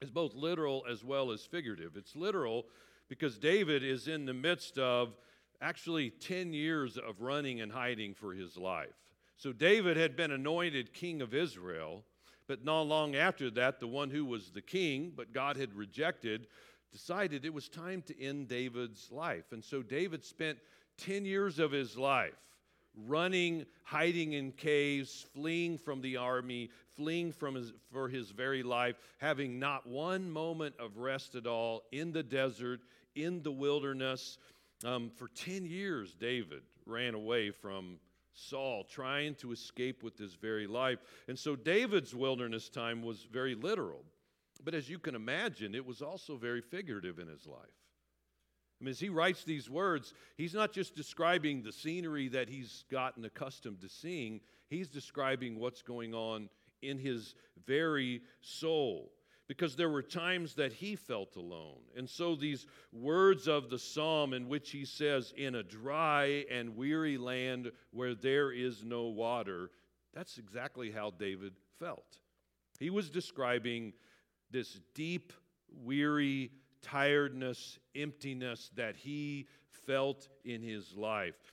is 0.00 0.10
both 0.10 0.34
literal 0.34 0.84
as 0.90 1.04
well 1.04 1.30
as 1.30 1.42
figurative. 1.42 1.96
It's 1.96 2.16
literal 2.16 2.66
because 3.08 3.38
David 3.38 3.82
is 3.82 4.08
in 4.08 4.26
the 4.26 4.34
midst 4.34 4.78
of 4.78 5.16
actually 5.60 6.10
10 6.10 6.52
years 6.52 6.98
of 6.98 7.20
running 7.20 7.60
and 7.60 7.72
hiding 7.72 8.14
for 8.14 8.32
his 8.32 8.56
life. 8.56 8.94
So 9.36 9.52
David 9.52 9.96
had 9.96 10.16
been 10.16 10.32
anointed 10.32 10.92
king 10.92 11.22
of 11.22 11.34
Israel, 11.34 12.04
but 12.46 12.64
not 12.64 12.82
long 12.82 13.16
after 13.16 13.50
that, 13.50 13.80
the 13.80 13.86
one 13.86 14.10
who 14.10 14.24
was 14.24 14.50
the 14.50 14.62
king, 14.62 15.12
but 15.14 15.32
God 15.32 15.56
had 15.56 15.74
rejected, 15.74 16.46
decided 16.92 17.44
it 17.44 17.52
was 17.52 17.68
time 17.68 18.02
to 18.02 18.22
end 18.22 18.48
David's 18.48 19.10
life. 19.10 19.52
And 19.52 19.62
so 19.64 19.82
David 19.82 20.24
spent 20.24 20.58
10 20.98 21.24
years 21.24 21.58
of 21.58 21.72
his 21.72 21.96
life 21.96 22.34
running, 23.06 23.66
hiding 23.82 24.32
in 24.32 24.52
caves, 24.52 25.26
fleeing 25.34 25.76
from 25.76 26.00
the 26.00 26.16
army, 26.16 26.70
fleeing 26.96 27.30
from 27.30 27.54
his, 27.54 27.72
for 27.92 28.08
his 28.08 28.30
very 28.30 28.62
life, 28.62 28.96
having 29.18 29.58
not 29.58 29.86
one 29.86 30.30
moment 30.30 30.74
of 30.78 30.96
rest 30.96 31.34
at 31.34 31.46
all 31.46 31.82
in 31.92 32.12
the 32.12 32.22
desert, 32.22 32.80
in 33.16 33.42
the 33.42 33.50
wilderness. 33.50 34.38
Um, 34.84 35.10
for 35.16 35.28
10 35.28 35.64
years, 35.64 36.14
David 36.14 36.62
ran 36.84 37.14
away 37.14 37.50
from 37.50 37.98
Saul, 38.32 38.84
trying 38.84 39.34
to 39.36 39.50
escape 39.50 40.02
with 40.02 40.16
his 40.18 40.34
very 40.34 40.66
life. 40.66 40.98
And 41.26 41.38
so 41.38 41.56
David's 41.56 42.14
wilderness 42.14 42.68
time 42.68 43.02
was 43.02 43.26
very 43.32 43.54
literal. 43.54 44.04
But 44.62 44.74
as 44.74 44.88
you 44.88 44.98
can 44.98 45.14
imagine, 45.14 45.74
it 45.74 45.84
was 45.84 46.02
also 46.02 46.36
very 46.36 46.60
figurative 46.60 47.18
in 47.18 47.28
his 47.28 47.46
life. 47.46 47.58
I 48.80 48.84
mean, 48.84 48.90
as 48.90 49.00
he 49.00 49.08
writes 49.08 49.42
these 49.42 49.70
words, 49.70 50.12
he's 50.36 50.52
not 50.52 50.72
just 50.72 50.94
describing 50.94 51.62
the 51.62 51.72
scenery 51.72 52.28
that 52.28 52.48
he's 52.48 52.84
gotten 52.90 53.24
accustomed 53.24 53.80
to 53.80 53.88
seeing, 53.88 54.40
he's 54.68 54.88
describing 54.88 55.58
what's 55.58 55.80
going 55.80 56.12
on 56.14 56.50
in 56.82 56.98
his 56.98 57.34
very 57.66 58.20
soul. 58.42 59.12
Because 59.48 59.76
there 59.76 59.88
were 59.88 60.02
times 60.02 60.54
that 60.54 60.72
he 60.72 60.96
felt 60.96 61.36
alone. 61.36 61.78
And 61.96 62.08
so 62.10 62.34
these 62.34 62.66
words 62.92 63.46
of 63.46 63.70
the 63.70 63.78
psalm, 63.78 64.32
in 64.32 64.48
which 64.48 64.70
he 64.70 64.84
says, 64.84 65.32
In 65.36 65.54
a 65.54 65.62
dry 65.62 66.44
and 66.50 66.76
weary 66.76 67.16
land 67.16 67.70
where 67.92 68.14
there 68.14 68.50
is 68.50 68.82
no 68.82 69.04
water, 69.04 69.70
that's 70.12 70.38
exactly 70.38 70.90
how 70.90 71.10
David 71.10 71.52
felt. 71.78 72.18
He 72.80 72.90
was 72.90 73.08
describing 73.08 73.92
this 74.50 74.80
deep, 74.94 75.32
weary, 75.84 76.50
tiredness, 76.82 77.78
emptiness 77.94 78.70
that 78.74 78.96
he 78.96 79.46
felt 79.86 80.28
in 80.44 80.62
his 80.62 80.96
life. 80.96 81.52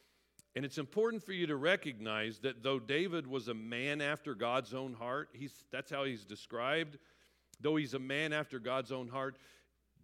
And 0.56 0.64
it's 0.64 0.78
important 0.78 1.24
for 1.24 1.34
you 1.34 1.48
to 1.48 1.56
recognize 1.56 2.40
that 2.40 2.62
though 2.62 2.80
David 2.80 3.26
was 3.26 3.48
a 3.48 3.54
man 3.54 4.02
after 4.02 4.36
God's 4.36 4.74
own 4.74 4.94
heart, 4.94 5.30
he's, 5.34 5.66
that's 5.72 5.90
how 5.90 6.04
he's 6.04 6.26
described. 6.26 7.00
Though 7.64 7.78
he's 7.78 7.94
a 7.94 8.00
man 8.00 8.34
after 8.34 8.60
God's 8.60 8.92
own 8.92 9.08
heart, 9.08 9.38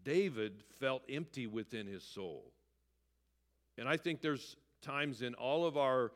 David 0.04 0.64
felt 0.80 1.04
empty 1.10 1.46
within 1.46 1.86
his 1.86 2.04
soul. 2.04 2.54
And 3.78 3.88
I 3.88 3.98
think 3.98 4.22
there's 4.22 4.56
times 4.82 5.22
in 5.22 5.34
all 5.36 5.66
of 5.66 5.78
our 5.78 6.14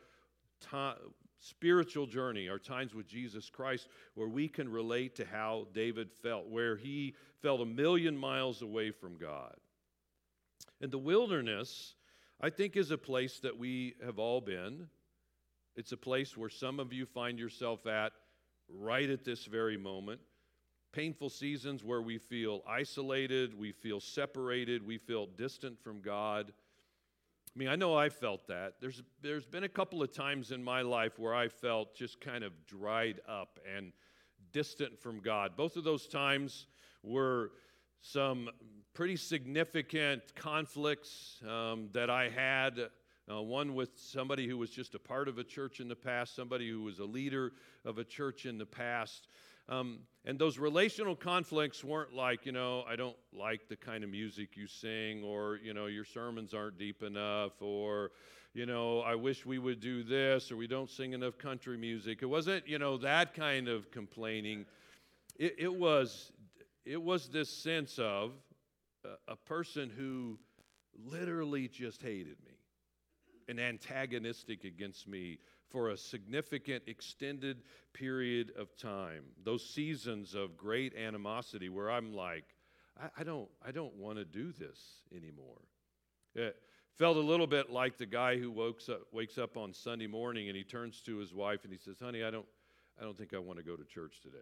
time, 0.61 0.95
spiritual 1.39 2.07
journey, 2.07 2.47
our 2.47 2.57
times 2.57 2.95
with 2.95 3.07
Jesus 3.07 3.49
Christ, 3.49 3.89
where 4.15 4.29
we 4.29 4.47
can 4.47 4.69
relate 4.69 5.15
to 5.17 5.25
how 5.25 5.67
David 5.73 6.09
felt, 6.11 6.47
where 6.47 6.77
he 6.77 7.13
felt 7.41 7.59
a 7.59 7.65
million 7.65 8.17
miles 8.17 8.61
away 8.61 8.91
from 8.91 9.17
God. 9.17 9.55
And 10.79 10.91
the 10.91 10.97
wilderness, 10.97 11.95
I 12.39 12.49
think, 12.49 12.77
is 12.77 12.91
a 12.91 12.97
place 12.97 13.39
that 13.39 13.57
we 13.57 13.95
have 14.03 14.17
all 14.17 14.39
been. 14.39 14.87
It's 15.75 15.91
a 15.91 15.97
place 15.97 16.37
where 16.37 16.49
some 16.49 16.79
of 16.79 16.93
you 16.93 17.05
find 17.05 17.37
yourself 17.37 17.85
at 17.85 18.13
right 18.69 19.09
at 19.09 19.25
this 19.25 19.45
very 19.45 19.77
moment. 19.77 20.21
Painful 20.93 21.29
seasons 21.29 21.83
where 21.83 22.03
we 22.03 22.19
feel 22.19 22.61
isolated, 22.67 23.57
we 23.57 23.71
feel 23.71 23.99
separated, 23.99 24.85
we 24.85 24.99
feel 24.99 25.25
distant 25.25 25.83
from 25.83 26.01
God. 26.01 26.53
I 27.55 27.59
mean, 27.59 27.67
I 27.67 27.75
know 27.75 27.95
I 27.95 28.09
felt 28.09 28.45
that. 28.47 28.75
There's, 28.79 29.01
there's 29.21 29.45
been 29.45 29.63
a 29.63 29.69
couple 29.69 30.03
of 30.03 30.13
times 30.13 30.51
in 30.51 30.63
my 30.63 30.83
life 30.83 31.17
where 31.17 31.33
I 31.33 31.47
felt 31.47 31.95
just 31.95 32.21
kind 32.21 32.43
of 32.43 32.51
dried 32.67 33.21
up 33.27 33.59
and 33.75 33.91
distant 34.51 34.99
from 34.99 35.19
God. 35.19 35.57
Both 35.57 35.77
of 35.77 35.83
those 35.83 36.05
times 36.05 36.67
were 37.01 37.53
some 38.01 38.49
pretty 38.93 39.15
significant 39.15 40.35
conflicts 40.35 41.41
um, 41.49 41.89
that 41.93 42.11
I 42.11 42.29
had. 42.29 42.89
Uh, 43.31 43.41
one 43.41 43.73
with 43.73 43.91
somebody 43.95 44.47
who 44.47 44.57
was 44.57 44.69
just 44.69 44.93
a 44.93 44.99
part 44.99 45.27
of 45.27 45.39
a 45.39 45.43
church 45.43 45.79
in 45.79 45.87
the 45.87 45.95
past, 45.95 46.35
somebody 46.35 46.69
who 46.69 46.83
was 46.83 46.99
a 46.99 47.05
leader 47.05 47.53
of 47.83 47.97
a 47.97 48.03
church 48.03 48.45
in 48.45 48.59
the 48.59 48.65
past. 48.65 49.27
Um, 49.69 49.99
and 50.25 50.37
those 50.37 50.57
relational 50.57 51.15
conflicts 51.15 51.83
weren't 51.83 52.13
like, 52.13 52.45
you 52.45 52.51
know, 52.51 52.83
I 52.87 52.95
don't 52.95 53.15
like 53.37 53.67
the 53.69 53.75
kind 53.75 54.03
of 54.03 54.09
music 54.09 54.55
you 54.55 54.67
sing, 54.67 55.23
or, 55.23 55.59
you 55.63 55.73
know, 55.73 55.85
your 55.85 56.05
sermons 56.05 56.53
aren't 56.53 56.77
deep 56.77 57.01
enough, 57.03 57.61
or, 57.61 58.11
you 58.53 58.65
know, 58.65 58.99
I 58.99 59.15
wish 59.15 59.45
we 59.45 59.59
would 59.59 59.79
do 59.79 60.03
this, 60.03 60.51
or 60.51 60.57
we 60.57 60.67
don't 60.67 60.89
sing 60.89 61.13
enough 61.13 61.37
country 61.37 61.77
music. 61.77 62.19
It 62.21 62.25
wasn't, 62.25 62.67
you 62.67 62.77
know, 62.77 62.97
that 62.97 63.33
kind 63.33 63.67
of 63.67 63.89
complaining. 63.91 64.65
It, 65.37 65.55
it 65.57 65.73
was, 65.73 66.31
it 66.85 67.01
was 67.01 67.29
this 67.29 67.49
sense 67.49 67.99
of 67.99 68.31
a, 69.05 69.31
a 69.33 69.35
person 69.35 69.89
who 69.89 70.39
literally 71.09 71.67
just 71.67 72.01
hated 72.01 72.37
me 72.45 72.53
and 73.47 73.59
antagonistic 73.59 74.63
against 74.63 75.07
me 75.07 75.39
for 75.73 75.89
a 75.89 75.97
significant 75.97 76.83
extended 76.85 77.63
period 77.93 78.51
of 78.57 78.77
time. 78.77 79.23
Those 79.43 79.67
seasons 79.67 80.35
of 80.35 80.55
great 80.55 80.95
animosity 80.95 81.67
where 81.67 81.91
I'm 81.91 82.13
like, 82.13 82.45
I, 82.97 83.21
I 83.21 83.23
don't, 83.23 83.49
I 83.65 83.71
don't 83.71 83.95
want 83.95 84.19
to 84.19 84.23
do 84.23 84.53
this 84.53 84.79
anymore. 85.11 85.59
It 86.35 86.55
felt 86.97 87.17
a 87.17 87.21
little 87.21 87.47
bit 87.47 87.71
like 87.71 87.97
the 87.97 88.05
guy 88.05 88.37
who 88.37 88.51
wakes 88.51 88.87
up, 88.87 89.01
wakes 89.11 89.39
up 89.39 89.57
on 89.57 89.73
Sunday 89.73 90.07
morning 90.07 90.47
and 90.47 90.55
he 90.55 90.63
turns 90.63 91.01
to 91.01 91.17
his 91.17 91.33
wife 91.33 91.63
and 91.63 91.73
he 91.73 91.79
says, 91.79 91.97
"Honey, 91.99 92.23
I 92.23 92.29
don't, 92.29 92.45
I 93.01 93.03
don't 93.03 93.17
think 93.17 93.33
I 93.33 93.39
want 93.39 93.57
to 93.57 93.65
go 93.65 93.75
to 93.75 93.83
church 93.83 94.21
today." 94.21 94.37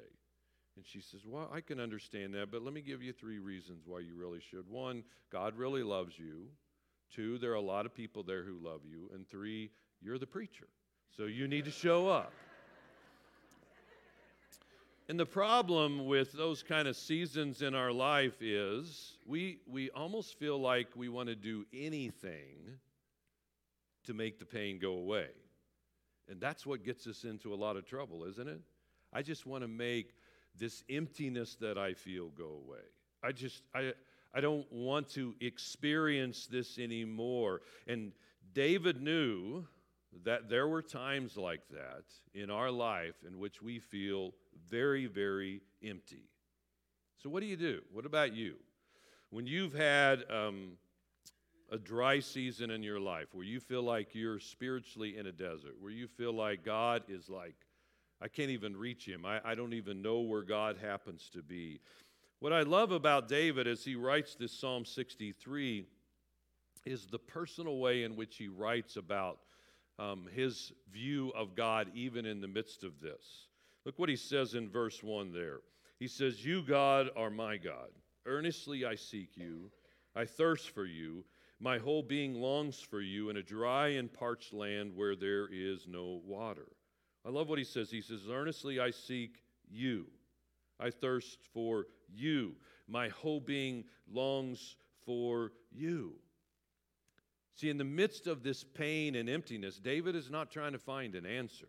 And 0.75 0.85
she 0.85 1.01
says, 1.01 1.21
Well, 1.25 1.49
I 1.53 1.61
can 1.61 1.79
understand 1.79 2.33
that, 2.33 2.51
but 2.51 2.61
let 2.61 2.73
me 2.73 2.81
give 2.81 3.01
you 3.01 3.11
three 3.11 3.39
reasons 3.39 3.83
why 3.85 3.99
you 3.99 4.15
really 4.15 4.39
should. 4.39 4.69
One, 4.69 5.03
God 5.31 5.57
really 5.57 5.83
loves 5.83 6.17
you. 6.17 6.47
Two, 7.13 7.37
there 7.37 7.51
are 7.51 7.55
a 7.55 7.61
lot 7.61 7.85
of 7.85 7.93
people 7.93 8.23
there 8.23 8.43
who 8.43 8.57
love 8.57 8.81
you. 8.85 9.09
And 9.13 9.27
three, 9.27 9.71
you're 9.99 10.17
the 10.17 10.27
preacher. 10.27 10.67
So 11.17 11.25
you 11.25 11.47
need 11.47 11.65
to 11.65 11.71
show 11.71 12.07
up. 12.07 12.31
And 15.09 15.19
the 15.19 15.25
problem 15.25 16.05
with 16.05 16.31
those 16.31 16.63
kind 16.63 16.87
of 16.87 16.95
seasons 16.95 17.61
in 17.61 17.75
our 17.75 17.91
life 17.91 18.41
is 18.41 19.17
we, 19.25 19.59
we 19.69 19.89
almost 19.89 20.39
feel 20.39 20.57
like 20.57 20.87
we 20.95 21.09
want 21.09 21.27
to 21.27 21.35
do 21.35 21.65
anything 21.73 22.77
to 24.05 24.13
make 24.13 24.39
the 24.39 24.45
pain 24.45 24.79
go 24.79 24.93
away. 24.93 25.27
And 26.29 26.39
that's 26.39 26.65
what 26.65 26.85
gets 26.85 27.07
us 27.07 27.25
into 27.25 27.53
a 27.53 27.55
lot 27.55 27.75
of 27.75 27.85
trouble, 27.85 28.23
isn't 28.23 28.47
it? 28.47 28.61
I 29.11 29.21
just 29.21 29.45
want 29.45 29.63
to 29.63 29.67
make 29.67 30.13
this 30.57 30.81
emptiness 30.89 31.57
that 31.59 31.77
I 31.77 31.93
feel 31.93 32.29
go 32.29 32.61
away. 32.65 32.85
I 33.21 33.33
just, 33.33 33.63
I, 33.75 33.91
I 34.33 34.39
don't 34.39 34.71
want 34.71 35.09
to 35.09 35.35
experience 35.41 36.47
this 36.47 36.79
anymore. 36.79 37.63
And 37.85 38.13
David 38.53 39.01
knew 39.01 39.65
that 40.23 40.49
there 40.49 40.67
were 40.67 40.81
times 40.81 41.37
like 41.37 41.61
that 41.69 42.03
in 42.33 42.49
our 42.49 42.71
life 42.71 43.15
in 43.25 43.39
which 43.39 43.61
we 43.61 43.79
feel 43.79 44.33
very, 44.69 45.05
very 45.05 45.61
empty. 45.83 46.29
So, 47.21 47.29
what 47.29 47.41
do 47.41 47.45
you 47.45 47.55
do? 47.55 47.81
What 47.91 48.05
about 48.05 48.33
you? 48.33 48.55
When 49.29 49.47
you've 49.47 49.73
had 49.73 50.23
um, 50.29 50.73
a 51.71 51.77
dry 51.77 52.19
season 52.19 52.69
in 52.71 52.83
your 52.83 52.99
life 52.99 53.27
where 53.31 53.45
you 53.45 53.59
feel 53.59 53.83
like 53.83 54.13
you're 54.13 54.39
spiritually 54.39 55.17
in 55.17 55.27
a 55.27 55.31
desert, 55.31 55.75
where 55.79 55.91
you 55.91 56.07
feel 56.07 56.33
like 56.33 56.65
God 56.65 57.03
is 57.07 57.29
like, 57.29 57.55
I 58.21 58.27
can't 58.27 58.49
even 58.49 58.75
reach 58.75 59.05
him, 59.05 59.25
I, 59.25 59.39
I 59.43 59.55
don't 59.55 59.73
even 59.73 60.01
know 60.01 60.19
where 60.19 60.43
God 60.43 60.77
happens 60.81 61.29
to 61.33 61.41
be. 61.41 61.79
What 62.39 62.51
I 62.51 62.63
love 62.63 62.91
about 62.91 63.27
David 63.27 63.67
as 63.67 63.85
he 63.85 63.95
writes 63.95 64.35
this 64.35 64.51
Psalm 64.51 64.83
63 64.83 65.85
is 66.85 67.05
the 67.05 67.19
personal 67.19 67.77
way 67.77 68.03
in 68.03 68.15
which 68.15 68.37
he 68.37 68.47
writes 68.47 68.97
about 68.97 69.37
um, 69.99 70.27
his 70.33 70.71
view 70.91 71.31
of 71.35 71.55
God 71.55 71.91
even 71.93 72.25
in 72.25 72.41
the 72.41 72.47
midst 72.47 72.83
of 72.83 72.99
this. 73.01 73.47
Look 73.85 73.97
what 73.97 74.09
he 74.09 74.15
says 74.15 74.53
in 74.55 74.69
verse 74.69 75.01
1 75.03 75.31
there. 75.31 75.59
He 75.99 76.07
says, 76.07 76.45
You, 76.45 76.63
God, 76.63 77.09
are 77.15 77.29
my 77.29 77.57
God. 77.57 77.89
Earnestly 78.25 78.85
I 78.85 78.95
seek 78.95 79.35
you. 79.35 79.71
I 80.15 80.25
thirst 80.25 80.71
for 80.71 80.85
you. 80.85 81.23
My 81.59 81.77
whole 81.77 82.01
being 82.01 82.33
longs 82.33 82.79
for 82.79 83.01
you 83.01 83.29
in 83.29 83.37
a 83.37 83.43
dry 83.43 83.89
and 83.89 84.11
parched 84.11 84.53
land 84.53 84.95
where 84.95 85.15
there 85.15 85.47
is 85.51 85.85
no 85.87 86.21
water. 86.25 86.67
I 87.25 87.29
love 87.29 87.49
what 87.49 87.59
he 87.59 87.63
says. 87.63 87.91
He 87.91 88.01
says, 88.01 88.21
Earnestly 88.31 88.79
I 88.79 88.89
seek 88.89 89.43
you. 89.69 90.07
I 90.79 90.89
thirst 90.89 91.37
for 91.53 91.85
you. 92.09 92.55
My 92.87 93.09
whole 93.09 93.39
being 93.39 93.83
longs 94.11 94.75
for 95.05 95.53
you. 95.71 96.13
See, 97.55 97.69
in 97.69 97.77
the 97.77 97.83
midst 97.83 98.27
of 98.27 98.43
this 98.43 98.63
pain 98.63 99.15
and 99.15 99.29
emptiness, 99.29 99.77
David 99.77 100.15
is 100.15 100.29
not 100.29 100.51
trying 100.51 100.71
to 100.71 100.79
find 100.79 101.15
an 101.15 101.25
answer, 101.25 101.67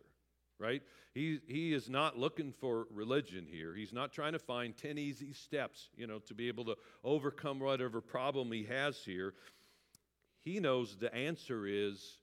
right? 0.59 0.81
He, 1.13 1.39
he 1.47 1.73
is 1.73 1.89
not 1.89 2.17
looking 2.17 2.51
for 2.51 2.87
religion 2.91 3.45
here. 3.49 3.75
He's 3.75 3.93
not 3.93 4.11
trying 4.11 4.33
to 4.33 4.39
find 4.39 4.75
10 4.75 4.97
easy 4.97 5.33
steps, 5.33 5.89
you 5.95 6.07
know, 6.07 6.19
to 6.19 6.33
be 6.33 6.47
able 6.47 6.65
to 6.65 6.75
overcome 7.03 7.59
whatever 7.59 8.01
problem 8.01 8.51
he 8.51 8.63
has 8.63 8.97
here. 9.05 9.33
He 10.39 10.59
knows 10.59 10.97
the 10.97 11.13
answer 11.13 11.67
is 11.67 12.17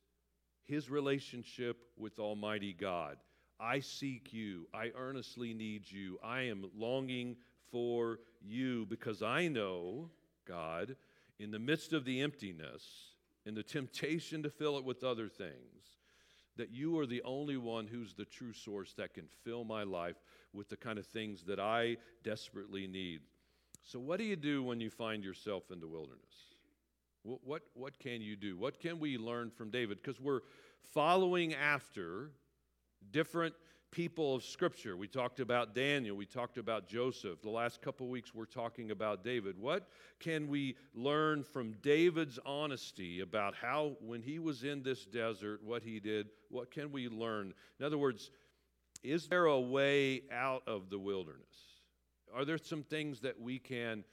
his 0.64 0.90
relationship 0.90 1.79
with 1.97 2.19
Almighty 2.19 2.73
God. 2.73 3.17
I 3.61 3.81
seek 3.81 4.33
you. 4.33 4.67
I 4.75 4.90
earnestly 4.97 5.55
need 5.55 5.90
you. 5.90 6.19
I 6.25 6.43
am 6.43 6.71
longing 6.76 7.37
for 7.71 8.19
you 8.40 8.87
because 8.87 9.23
I 9.23 9.49
know, 9.49 10.11
God, 10.47 10.97
in 11.38 11.50
the 11.50 11.59
midst 11.59 11.93
of 11.93 12.05
the 12.05 12.21
emptiness, 12.21 13.10
in 13.50 13.57
the 13.57 13.62
temptation 13.64 14.45
to 14.45 14.49
fill 14.49 14.78
it 14.78 14.85
with 14.85 15.02
other 15.02 15.28
things, 15.28 15.99
that 16.57 16.71
you 16.71 16.97
are 17.00 17.07
the 17.07 17.21
only 17.25 17.57
one 17.57 17.85
who's 17.85 18.14
the 18.14 18.25
true 18.25 18.52
source 18.52 18.95
that 18.95 19.12
can 19.12 19.26
fill 19.42 19.64
my 19.64 19.83
life 19.83 20.14
with 20.52 20.69
the 20.69 20.76
kind 20.76 21.00
of 21.00 21.07
things 21.07 21.42
that 21.42 21.59
I 21.59 21.97
desperately 22.23 22.87
need. 22.87 23.23
So, 23.83 23.99
what 23.99 24.19
do 24.19 24.25
you 24.25 24.37
do 24.37 24.62
when 24.62 24.80
you 24.80 24.88
find 24.88 25.25
yourself 25.25 25.73
in 25.73 25.80
the 25.80 25.88
wilderness? 25.88 26.54
What, 27.25 27.40
what, 27.42 27.62
what 27.75 27.99
can 27.99 28.23
you 28.23 28.37
do? 28.37 28.57
What 28.57 28.78
can 28.78 29.00
we 29.00 29.19
learn 29.19 29.50
from 29.50 29.71
David? 29.71 29.99
Because 30.00 30.21
we're 30.21 30.42
following 30.95 31.52
after 31.52 32.30
different 33.11 33.57
people 33.90 34.37
of 34.37 34.44
Scripture. 34.44 34.97
We 34.97 35.09
talked 35.09 35.40
about 35.40 35.75
Daniel, 35.75 36.16
we 36.16 36.26
talked 36.26 36.59
about 36.59 36.88
Joseph. 36.88 37.42
The 37.42 37.50
last 37.50 37.82
couple 37.82 38.09
weeks, 38.09 38.35
we're 38.35 38.44
talking 38.44 38.90
about 38.90 39.25
David. 39.25 39.59
What 39.59 39.88
can 40.20 40.49
we 40.49 40.76
learn 40.94 41.42
from 41.42 41.73
David's 41.82 42.38
honesty 42.47 43.20
about 43.20 43.54
how, 43.54 43.97
when 44.00 44.23
he 44.23 44.38
was 44.38 44.62
in 44.62 44.82
this 44.82 45.04
desert, 45.04 45.62
what 45.62 45.82
he 45.82 45.99
did? 45.99 46.28
What 46.49 46.70
can 46.70 46.92
we 46.92 47.09
learn? 47.09 47.52
In 47.78 47.87
other 47.87 47.99
words, 47.99 48.30
is 49.02 49.28
there 49.28 49.47
a 49.47 49.61
way 49.61 50.23
out 50.32 50.62
of 50.66 50.90
the 50.90 50.99
wilderness? 50.99 51.56
Are 52.35 52.44
there 52.44 52.59
some 52.59 52.82
things 52.82 53.20
that 53.20 53.40
we 53.40 53.59
can 53.59 54.04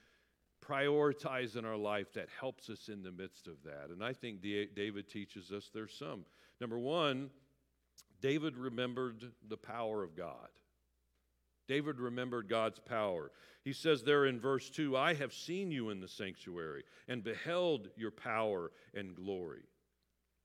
prioritize 0.65 1.55
in 1.55 1.65
our 1.65 1.77
life 1.77 2.13
that 2.13 2.29
helps 2.39 2.69
us 2.69 2.89
in 2.89 3.03
the 3.03 3.11
midst 3.11 3.47
of 3.47 3.55
that? 3.63 3.89
And 3.91 4.03
I 4.03 4.13
think 4.13 4.41
David 4.41 5.07
teaches 5.07 5.51
us 5.51 5.69
there's 5.73 5.93
some. 5.93 6.25
Number 6.59 6.79
one, 6.79 7.29
David 8.21 8.57
remembered 8.57 9.31
the 9.47 9.57
power 9.57 10.03
of 10.03 10.15
God. 10.15 10.49
David 11.67 11.99
remembered 11.99 12.47
God's 12.47 12.79
power. 12.79 13.31
He 13.63 13.73
says 13.73 14.03
there 14.03 14.25
in 14.25 14.39
verse 14.39 14.69
2 14.69 14.95
I 14.95 15.13
have 15.15 15.33
seen 15.33 15.71
you 15.71 15.89
in 15.89 15.99
the 15.99 16.07
sanctuary 16.07 16.83
and 17.07 17.23
beheld 17.23 17.89
your 17.97 18.11
power 18.11 18.71
and 18.93 19.15
glory. 19.15 19.63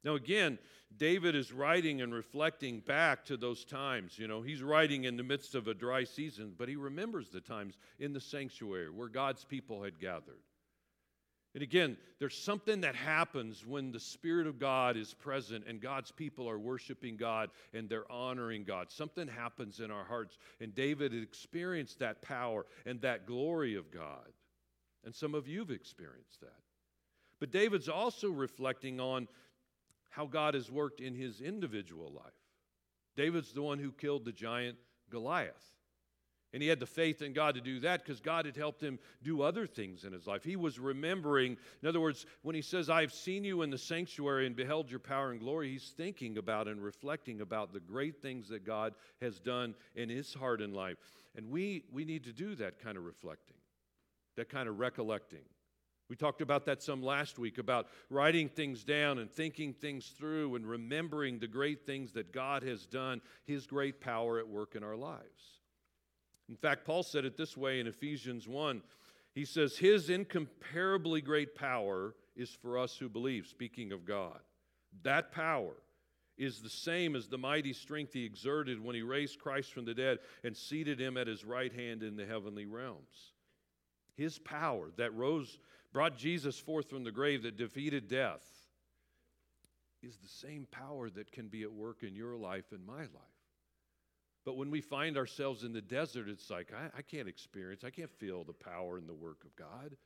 Now, 0.05 0.17
again, 0.17 0.59
David 0.97 1.37
is 1.37 1.53
writing 1.53 2.03
and 2.03 2.13
reflecting 2.13 2.81
back 2.81 3.25
to 3.27 3.37
those 3.37 3.65
times. 3.65 4.19
You 4.19 4.27
know, 4.27 4.43
he's 4.43 4.63
writing 4.63 5.05
in 5.05 5.17
the 5.17 5.23
midst 5.23 5.55
of 5.55 5.69
a 5.69 5.75
dry 5.75 6.03
season, 6.03 6.55
but 6.59 6.69
he 6.69 6.75
remembers 6.75 7.29
the 7.29 7.41
times 7.41 7.79
in 8.01 8.13
the 8.13 8.21
sanctuary 8.21 8.91
where 8.91 9.09
God's 9.09 9.45
people 9.45 9.83
had 9.83 10.01
gathered. 10.01 10.43
And 11.55 11.63
again, 11.63 11.99
there's 12.19 12.37
something 12.37 12.81
that 12.81 12.95
happens 12.95 13.67
when 13.67 13.93
the 13.93 14.01
Spirit 14.01 14.47
of 14.47 14.59
God 14.59 14.97
is 14.97 15.13
present 15.13 15.65
and 15.67 15.83
God's 15.83 16.11
people 16.11 16.49
are 16.49 16.59
worshiping 16.59 17.17
God 17.17 17.51
and 17.75 17.89
they're 17.89 18.11
honoring 18.11 18.65
God. 18.65 18.91
Something 18.91 19.29
happens 19.29 19.81
in 19.81 19.91
our 19.91 20.05
hearts. 20.05 20.39
And 20.61 20.75
David 20.75 21.13
experienced 21.13 21.99
that 21.99 22.23
power 22.23 22.65
and 22.87 23.01
that 23.03 23.27
glory 23.27 23.75
of 23.75 23.91
God. 23.91 24.33
And 25.05 25.15
some 25.15 25.35
of 25.35 25.47
you 25.47 25.59
have 25.59 25.71
experienced 25.71 26.41
that. 26.41 26.61
But 27.39 27.51
David's 27.51 27.89
also 27.89 28.31
reflecting 28.31 28.99
on 28.99 29.29
how 30.09 30.27
God 30.27 30.55
has 30.55 30.71
worked 30.71 31.01
in 31.01 31.15
his 31.15 31.41
individual 31.41 32.13
life. 32.15 32.33
David's 33.17 33.53
the 33.53 33.63
one 33.63 33.79
who 33.79 33.93
killed 33.93 34.25
the 34.25 34.33
giant 34.33 34.79
Goliath. 35.11 35.73
And 36.53 36.63
he 36.63 36.69
had 36.69 36.81
the 36.81 36.87
faith 36.87 37.23
in 37.23 37.33
God 37.33 37.55
to 37.55 37.63
do 37.63 37.81
that 37.81 38.05
because 38.05 38.21
God 38.21 38.45
had 38.45 38.57
helped 38.57 38.83
him 38.83 38.99
do 39.23 39.41
other 39.41 39.67
things 39.67 40.05
in 40.05 40.13
his 40.13 40.27
life. 40.27 40.45
He 40.45 40.57
was 40.57 40.79
remembering, 40.79 41.57
in 41.83 41.89
other 41.89 42.01
words, 42.01 42.27
when 42.43 42.55
he 42.55 42.61
says, 42.61 42.91
I've 42.91 43.13
seen 43.13 43.43
you 43.43 43.63
in 43.63 43.71
the 43.71 43.79
sanctuary 43.79 44.47
and 44.47 44.55
beheld 44.55 44.91
your 44.91 45.01
power 45.01 45.31
and 45.31 45.41
glory, 45.41 45.71
he's 45.71 45.95
thinking 45.97 46.37
about 46.37 46.69
and 46.69 46.83
reflecting 46.83 47.41
about 47.41 47.73
the 47.73 47.81
great 47.81 48.21
things 48.21 48.49
that 48.49 48.67
God 48.67 48.95
has 49.23 49.41
done 49.41 49.75
in 49.95 50.11
his 50.11 50.35
heart 50.35 50.61
and 50.61 50.75
life. 50.75 50.99
And 51.37 51.51
we, 51.51 51.85
we 51.91 52.05
need 52.05 52.25
to 52.25 52.33
do 52.35 52.55
that 52.57 52.79
kind 52.79 52.99
of 52.99 53.05
reflecting, 53.05 53.57
that 54.37 54.51
kind 54.51 54.69
of 54.69 54.79
recollecting. 54.79 55.45
We 56.11 56.17
talked 56.17 56.43
about 56.43 56.67
that 56.67 56.83
some 56.83 57.03
last 57.03 57.39
week 57.39 57.57
about 57.57 57.87
writing 58.11 58.51
things 58.51 58.85
down 58.85 59.19
and 59.19 59.31
thinking 59.31 59.73
things 59.73 60.09
through 60.19 60.57
and 60.57 60.67
remembering 60.67 61.39
the 61.39 61.47
great 61.47 61.87
things 61.87 62.13
that 62.13 62.31
God 62.31 62.63
has 62.63 62.85
done, 62.85 63.23
His 63.47 63.67
great 63.67 64.03
power 64.03 64.39
at 64.39 64.47
work 64.47 64.75
in 64.75 64.85
our 64.85 64.97
lives. 64.97 65.62
In 66.49 66.57
fact, 66.57 66.85
Paul 66.85 67.03
said 67.03 67.25
it 67.25 67.37
this 67.37 67.57
way 67.57 67.81
in 67.81 67.87
Ephesians 67.87 68.47
1. 68.47 68.83
He 69.35 69.45
says, 69.45 69.79
His 69.79 70.11
incomparably 70.11 71.21
great 71.21 71.55
power 71.55 72.15
is 72.37 72.51
for 72.51 72.79
us 72.79 72.97
who 72.97 73.09
believe, 73.09 73.47
speaking 73.47 73.93
of 73.93 74.05
God. 74.05 74.39
That 75.03 75.33
power 75.33 75.75
is 76.37 76.61
the 76.61 76.69
same 76.69 77.15
as 77.15 77.29
the 77.29 77.39
mighty 77.39 77.73
strength 77.73 78.13
he 78.13 78.25
exerted 78.25 78.83
when 78.83 78.95
he 78.95 79.03
raised 79.03 79.39
Christ 79.39 79.73
from 79.73 79.85
the 79.85 79.95
dead 79.95 80.19
and 80.45 80.57
seated 80.57 81.01
him 81.01 81.17
at 81.17 81.27
his 81.27 81.45
right 81.45 81.73
hand 81.73 82.03
in 82.03 82.17
the 82.17 82.27
heavenly 82.27 82.67
realms. 82.67 83.33
His 84.17 84.39
power 84.39 84.91
that 84.97 85.15
rose, 85.15 85.59
brought 85.93 86.17
Jesus 86.17 86.59
forth 86.59 86.89
from 86.89 87.05
the 87.05 87.13
grave, 87.13 87.43
that 87.43 87.57
defeated 87.57 88.09
death, 88.09 88.43
is 90.03 90.17
the 90.17 90.29
same 90.29 90.67
power 90.71 91.09
that 91.11 91.33
can 91.33 91.49
be 91.49 91.63
at 91.63 91.73
work 91.73 92.03
in 92.03 92.15
your 92.15 92.37
life 92.37 92.73
and 92.73 92.85
my 92.85 93.03
life. 93.03 93.32
But 94.45 94.57
when 94.57 94.71
we 94.71 94.81
find 94.81 95.17
ourselves 95.17 95.63
in 95.63 95.73
the 95.73 95.81
desert, 95.81 96.29
it's 96.29 96.51
like, 96.51 96.73
I, 96.73 96.99
I, 96.99 97.03
can't 97.03 97.29
experience, 97.29 97.85
I 97.85 97.91
can't 97.91 98.11
feel 98.11 98.43
the 98.43 98.53
power 98.53 98.99
and 98.99 99.09
the 99.09 99.15
work 99.15 99.45
of 99.45 99.55
God. 99.55 99.97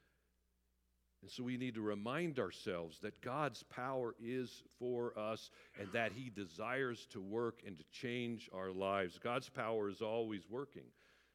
And 1.23 1.31
so 1.31 1.43
we 1.43 1.57
need 1.57 1.75
to 1.75 1.81
remind 1.81 2.38
ourselves 2.38 2.99
that 3.00 3.21
God's 3.23 3.62
power 3.62 4.14
is 4.23 4.62
for 4.78 5.19
us 5.19 5.50
and 5.81 5.88
that 5.93 6.12
He 6.12 6.31
desires 6.31 7.07
to 7.11 7.21
work 7.21 7.62
and 7.66 7.78
to 7.78 7.85
change 7.90 8.50
our 8.55 8.71
lives. 8.71 9.19
God's 9.19 9.49
power 9.49 9.88
is 9.88 10.02
always 10.02 10.43
working. 10.50 10.85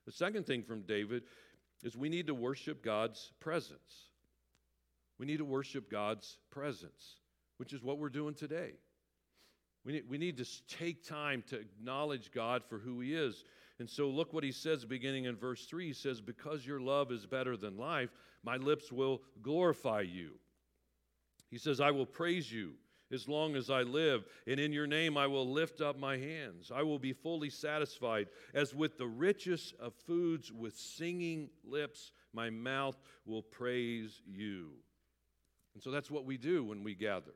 The 0.06 0.12
second 0.12 0.46
thing 0.46 0.64
from 0.64 0.84
David 0.84 1.24
is 1.84 1.98
we 1.98 2.10
need 2.10 2.28
to 2.28 2.36
worship 2.36 2.84
God's 2.84 3.32
presence. 3.40 4.10
We 5.18 5.26
need 5.26 5.38
to 5.38 5.46
worship 5.46 5.90
God's 5.90 6.38
presence, 6.52 7.18
which 7.58 7.74
is 7.74 7.82
what 7.82 7.98
we're 7.98 8.10
doing 8.10 8.36
today. 8.36 8.74
We 9.86 9.94
need, 9.94 10.04
we 10.10 10.18
need 10.18 10.38
to 10.38 10.46
take 10.68 11.04
time 11.04 11.44
to 11.48 11.60
acknowledge 11.60 12.32
God 12.32 12.64
for 12.68 12.78
who 12.78 13.00
He 13.00 13.16
is. 13.16 13.44
And 13.80 13.90
so, 13.90 14.10
look 14.10 14.34
what 14.34 14.44
He 14.44 14.52
says 14.52 14.86
beginning 14.86 15.26
in 15.26 15.36
verse 15.36 15.66
3. 15.66 15.88
He 15.88 15.94
says, 15.94 16.22
Because 16.22 16.66
your 16.66 16.80
love 16.80 17.12
is 17.12 17.26
better 17.26 17.58
than 17.58 17.78
life, 17.78 18.10
my 18.44 18.58
lips 18.58 18.92
will 18.92 19.22
glorify 19.42 20.02
you. 20.02 20.32
He 21.50 21.58
says, 21.58 21.82
I 21.82 21.92
will 21.92 22.06
praise 22.06 22.52
you 22.52 22.74
as 23.12 23.28
long 23.28 23.56
as 23.56 23.70
I 23.70 23.82
live, 23.82 24.24
and 24.48 24.60
in 24.60 24.72
your 24.72 24.88
name 24.88 25.18
I 25.18 25.28
will 25.28 25.52
lift 25.52 25.82
up 25.82 26.00
my 26.00 26.18
hands. 26.18 26.72
I 26.74 26.84
will 26.84 27.00
be 27.00 27.14
fully 27.14 27.50
satisfied, 27.50 28.28
as 28.54 28.74
with 28.74 28.98
the 28.98 29.08
richest 29.08 29.76
of 29.80 29.94
foods, 29.94 30.52
with 30.52 30.78
singing 30.78 31.50
lips, 31.64 32.12
my 32.34 32.50
mouth 32.50 32.98
will 33.26 33.42
praise 33.42 34.22
you. 34.26 34.70
And 35.74 35.84
so 35.84 35.92
that's 35.92 36.12
what 36.12 36.26
we 36.26 36.38
do 36.38 36.64
when 36.64 36.84
we 36.84 36.96
gather. 36.96 37.34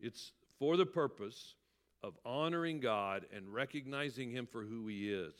It's 0.00 0.32
for 0.58 0.76
the 0.76 0.86
purpose 0.86 1.54
of 2.02 2.18
honoring 2.24 2.80
God 2.80 3.26
and 3.34 3.52
recognizing 3.52 4.30
Him 4.30 4.46
for 4.46 4.62
who 4.62 4.86
He 4.86 5.10
is 5.10 5.34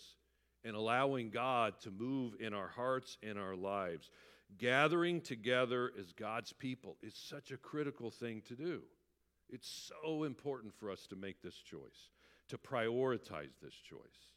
and 0.64 0.74
allowing 0.74 1.30
God 1.30 1.78
to 1.80 1.90
move 1.90 2.34
in 2.40 2.54
our 2.54 2.68
hearts 2.68 3.18
and 3.22 3.38
our 3.38 3.54
lives. 3.54 4.10
Gathering 4.58 5.20
together 5.20 5.92
as 5.98 6.12
God's 6.12 6.52
people 6.52 6.96
is 7.02 7.14
such 7.14 7.50
a 7.50 7.56
critical 7.56 8.10
thing 8.10 8.42
to 8.48 8.54
do. 8.54 8.82
It's 9.50 9.90
so 10.02 10.24
important 10.24 10.74
for 10.74 10.90
us 10.90 11.06
to 11.08 11.16
make 11.16 11.42
this 11.42 11.56
choice, 11.56 12.10
to 12.48 12.58
prioritize 12.58 13.52
this 13.62 13.74
choice. 13.74 14.32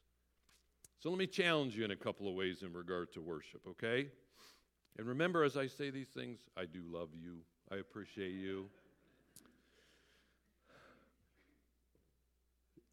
So 1.00 1.10
let 1.10 1.20
me 1.20 1.28
challenge 1.28 1.78
you 1.78 1.86
in 1.86 1.92
a 1.92 1.96
couple 1.96 2.28
of 2.28 2.36
ways 2.36 2.64
in 2.64 2.74
regard 2.74 3.14
to 3.14 3.22
worship, 3.22 3.62
okay? 3.68 4.10
And 4.98 5.08
remember, 5.08 5.44
as 5.44 5.56
I 5.56 5.68
say 5.68 5.92
these 5.92 6.10
things, 6.10 6.40
I 6.58 6.66
do 6.66 6.82
love 6.88 7.10
you, 7.14 7.38
I 7.72 7.76
appreciate 7.76 8.34
you. 8.34 8.70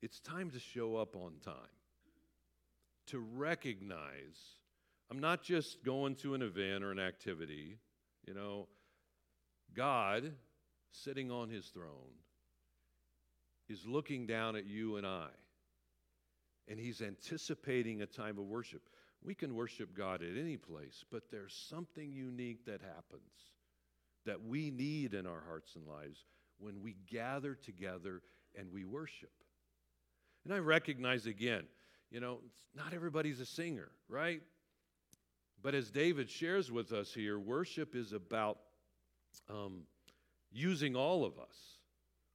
It's 0.05 0.21
time 0.21 0.51
to 0.51 0.59
show 0.59 0.97
up 0.97 1.17
on 1.17 1.33
time, 1.43 1.55
to 3.07 3.21
recognize 3.21 4.37
I'm 5.11 5.19
not 5.19 5.43
just 5.43 5.83
going 5.83 6.17
to 6.17 6.35
an 6.35 6.43
event 6.43 6.85
or 6.85 6.93
an 6.93 6.99
activity. 6.99 7.79
You 8.27 8.35
know, 8.35 8.69
God, 9.75 10.31
sitting 10.91 11.31
on 11.31 11.49
his 11.49 11.69
throne, 11.69 12.19
is 13.71 13.87
looking 13.87 14.27
down 14.27 14.57
at 14.57 14.67
you 14.67 14.97
and 14.97 15.07
I, 15.07 15.29
and 16.69 16.79
he's 16.79 17.01
anticipating 17.01 18.03
a 18.03 18.07
time 18.07 18.39
of 18.39 18.45
worship. 18.45 18.83
We 19.23 19.35
can 19.35 19.55
worship 19.55 19.97
God 19.97 20.21
at 20.23 20.37
any 20.39 20.59
place, 20.59 21.03
but 21.11 21.31
there's 21.31 21.67
something 21.71 22.13
unique 22.13 22.67
that 22.67 22.83
happens 22.83 23.55
that 24.27 24.45
we 24.45 24.71
need 24.71 25.15
in 25.15 25.27
our 25.27 25.43
hearts 25.47 25.77
and 25.77 25.87
lives 25.87 26.27
when 26.59 26.83
we 26.83 26.95
gather 27.11 27.55
together 27.55 28.21
and 28.55 28.71
we 28.71 28.85
worship. 28.85 29.31
And 30.45 30.53
I 30.53 30.59
recognize 30.59 31.27
again, 31.27 31.65
you 32.11 32.21
know, 32.21 32.39
not 32.75 32.93
everybody's 32.93 33.41
a 33.41 33.47
singer, 33.47 33.91
right? 34.09 34.43
But 35.63 35.75
as 35.75 35.91
David 35.91 36.29
shares 36.29 36.71
with 36.71 36.93
us 36.93 37.13
here, 37.15 37.39
worship 37.39 37.95
is 37.95 38.13
about 38.13 38.59
um, 39.49 39.83
using 40.53 40.97
all 40.97 41.25
of 41.25 41.39
us 41.39 41.79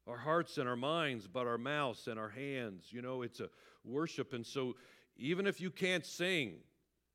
our 0.07 0.17
hearts 0.17 0.57
and 0.57 0.67
our 0.67 0.75
minds, 0.75 1.27
but 1.27 1.45
our 1.45 1.59
mouths 1.59 2.07
and 2.07 2.19
our 2.19 2.29
hands. 2.29 2.87
You 2.89 3.03
know, 3.03 3.21
it's 3.21 3.39
a 3.39 3.49
worship. 3.85 4.33
And 4.33 4.43
so, 4.45 4.75
even 5.17 5.45
if 5.45 5.61
you 5.61 5.69
can't 5.69 6.05
sing, 6.05 6.55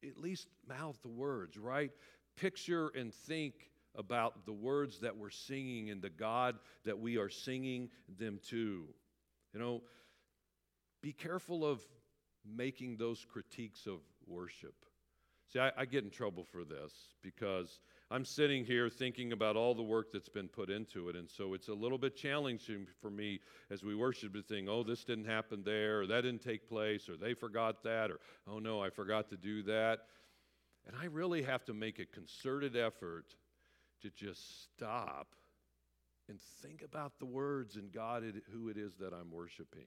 at 0.09 0.17
least 0.17 0.47
mouth 0.69 0.97
the 1.03 1.09
words, 1.09 1.57
right? 1.57 1.91
Picture 2.37 2.89
and 2.97 3.13
think 3.13 3.55
about 3.97 4.47
the 4.47 4.53
words 4.53 5.01
that 5.01 5.17
we're 5.17 5.31
singing 5.31 5.91
and 5.91 6.01
the 6.01 6.11
God 6.11 6.57
that 6.85 6.99
we 6.99 7.17
are 7.17 7.29
singing 7.31 7.91
them 8.19 8.39
to. 8.51 8.85
You 9.53 9.61
know, 9.61 9.83
be 11.05 11.13
careful 11.13 11.67
of 11.67 11.83
making 12.57 12.97
those 12.97 13.27
critiques 13.31 13.85
of 13.87 13.99
worship. 14.27 14.75
See, 15.53 15.59
I, 15.59 15.71
I, 15.77 15.85
get 15.85 16.03
in 16.03 16.09
trouble 16.09 16.45
for 16.45 16.65
this 16.65 16.95
because 17.23 17.79
I'm 18.11 18.25
sitting 18.25 18.65
here 18.65 18.89
thinking 18.89 19.33
about 19.33 19.55
all 19.55 19.75
the 19.75 19.83
work 19.83 20.13
that's 20.15 20.31
been 20.31 20.49
put 20.49 20.71
into 20.71 21.11
it. 21.11 21.17
And 21.17 21.29
so 21.29 21.53
it's 21.53 21.69
a 21.69 21.75
little 21.75 21.99
bit 21.99 22.17
challenging 22.17 22.87
for 23.03 23.11
me 23.11 23.41
as 23.71 23.85
we 23.85 23.95
worship 23.95 24.33
to 24.33 24.41
think, 24.41 24.67
oh, 24.67 24.83
this 24.83 25.05
didn't 25.05 25.27
happen 25.27 25.63
there, 25.63 26.01
or 26.01 26.07
that 26.07 26.23
didn't 26.23 26.41
take 26.41 26.67
place, 26.67 27.07
or 27.07 27.19
they 27.19 27.35
forgot 27.35 27.83
that, 27.83 28.11
or 28.11 28.19
oh 28.51 28.59
no, 28.59 28.83
I 28.83 28.89
forgot 28.89 29.29
to 29.29 29.37
do 29.37 29.63
that. 29.65 30.07
And 30.87 30.97
I 30.99 31.05
really 31.05 31.43
have 31.43 31.67
to 31.67 31.75
make 31.75 31.99
a 31.99 32.07
concerted 32.07 32.79
effort 32.79 33.27
to 34.01 34.09
just 34.09 34.63
stop 34.63 35.35
and 36.31 36.41
think 36.63 36.81
about 36.81 37.19
the 37.19 37.27
words 37.27 37.77
and 37.77 37.93
God, 37.93 38.25
who 38.51 38.71
it 38.71 38.79
is 38.79 38.95
that 39.01 39.13
I'm 39.13 39.31
worshiping. 39.31 39.85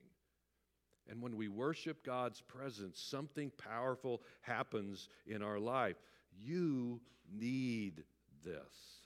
And 1.10 1.22
when 1.22 1.36
we 1.36 1.48
worship 1.48 2.06
God's 2.06 2.41
presence, 2.41 3.00
something 3.00 3.52
powerful 3.58 4.22
happens 4.41 5.10
in 5.26 5.41
our 5.41 5.60
life. 5.60 5.96
You 6.38 7.00
need 7.32 8.04
this. 8.43 9.02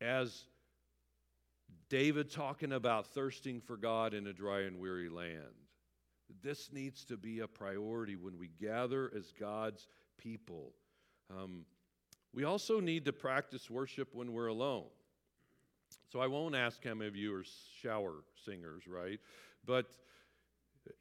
As 0.00 0.44
David 1.88 2.30
talking 2.30 2.72
about 2.72 3.08
thirsting 3.08 3.60
for 3.60 3.76
God 3.76 4.14
in 4.14 4.26
a 4.26 4.32
dry 4.32 4.60
and 4.60 4.78
weary 4.78 5.08
land, 5.08 5.54
this 6.42 6.72
needs 6.72 7.04
to 7.06 7.16
be 7.16 7.40
a 7.40 7.48
priority 7.48 8.16
when 8.16 8.38
we 8.38 8.48
gather 8.60 9.12
as 9.16 9.32
God's 9.38 9.88
people. 10.16 10.72
Um, 11.30 11.64
we 12.32 12.44
also 12.44 12.80
need 12.80 13.04
to 13.06 13.12
practice 13.12 13.68
worship 13.68 14.14
when 14.14 14.32
we're 14.32 14.46
alone. 14.46 14.86
So 16.12 16.20
I 16.20 16.28
won't 16.28 16.54
ask 16.54 16.82
how 16.84 16.94
many 16.94 17.08
of 17.08 17.16
you 17.16 17.34
are 17.34 17.44
shower 17.82 18.24
singers, 18.44 18.84
right? 18.86 19.18
But 19.64 19.86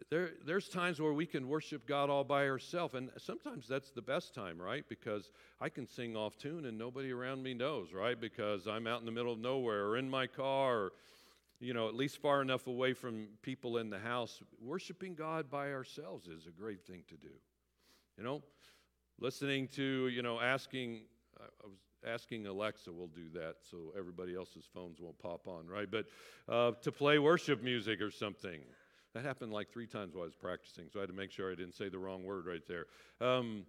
there, 0.09 0.31
there's 0.45 0.67
times 0.69 0.99
where 0.99 1.13
we 1.13 1.25
can 1.25 1.47
worship 1.47 1.87
God 1.87 2.09
all 2.09 2.23
by 2.23 2.47
ourselves, 2.47 2.95
and 2.95 3.09
sometimes 3.17 3.67
that's 3.67 3.91
the 3.91 4.01
best 4.01 4.33
time, 4.33 4.59
right? 4.59 4.83
Because 4.89 5.31
I 5.61 5.69
can 5.69 5.87
sing 5.87 6.15
off 6.15 6.37
tune 6.37 6.65
and 6.65 6.77
nobody 6.77 7.11
around 7.11 7.43
me 7.43 7.53
knows, 7.53 7.93
right? 7.93 8.19
Because 8.19 8.67
I'm 8.67 8.87
out 8.87 8.99
in 8.99 9.05
the 9.05 9.11
middle 9.11 9.33
of 9.33 9.39
nowhere 9.39 9.85
or 9.85 9.97
in 9.97 10.09
my 10.09 10.27
car, 10.27 10.77
or, 10.77 10.91
you 11.59 11.73
know, 11.73 11.87
at 11.87 11.95
least 11.95 12.21
far 12.21 12.41
enough 12.41 12.67
away 12.67 12.93
from 12.93 13.27
people 13.41 13.77
in 13.77 13.89
the 13.89 13.99
house. 13.99 14.41
Worshiping 14.61 15.15
God 15.15 15.49
by 15.49 15.71
ourselves 15.71 16.27
is 16.27 16.47
a 16.47 16.51
great 16.51 16.85
thing 16.85 17.03
to 17.07 17.15
do. 17.15 17.33
You 18.17 18.23
know, 18.23 18.41
listening 19.19 19.67
to, 19.75 20.07
you 20.07 20.21
know, 20.21 20.39
asking, 20.39 21.03
I 21.39 21.67
was 21.67 21.77
asking 22.05 22.47
Alexa—we'll 22.47 23.07
do 23.07 23.29
that 23.33 23.55
so 23.69 23.93
everybody 23.97 24.35
else's 24.35 24.65
phones 24.73 24.99
won't 24.99 25.19
pop 25.19 25.47
on, 25.47 25.67
right? 25.67 25.89
But 25.89 26.05
uh, 26.47 26.71
to 26.81 26.91
play 26.91 27.19
worship 27.19 27.61
music 27.61 28.01
or 28.01 28.11
something 28.11 28.61
That 29.13 29.25
happened 29.25 29.51
like 29.51 29.71
three 29.71 29.87
times 29.87 30.13
while 30.13 30.23
I 30.23 30.25
was 30.25 30.35
practicing, 30.35 30.85
so 30.91 30.99
I 30.99 31.03
had 31.03 31.09
to 31.09 31.15
make 31.15 31.31
sure 31.31 31.51
I 31.51 31.55
didn't 31.55 31.75
say 31.75 31.89
the 31.89 31.97
wrong 31.97 32.23
word 32.23 32.45
right 32.45 32.61
there. 32.67 32.85
Um, 33.19 33.65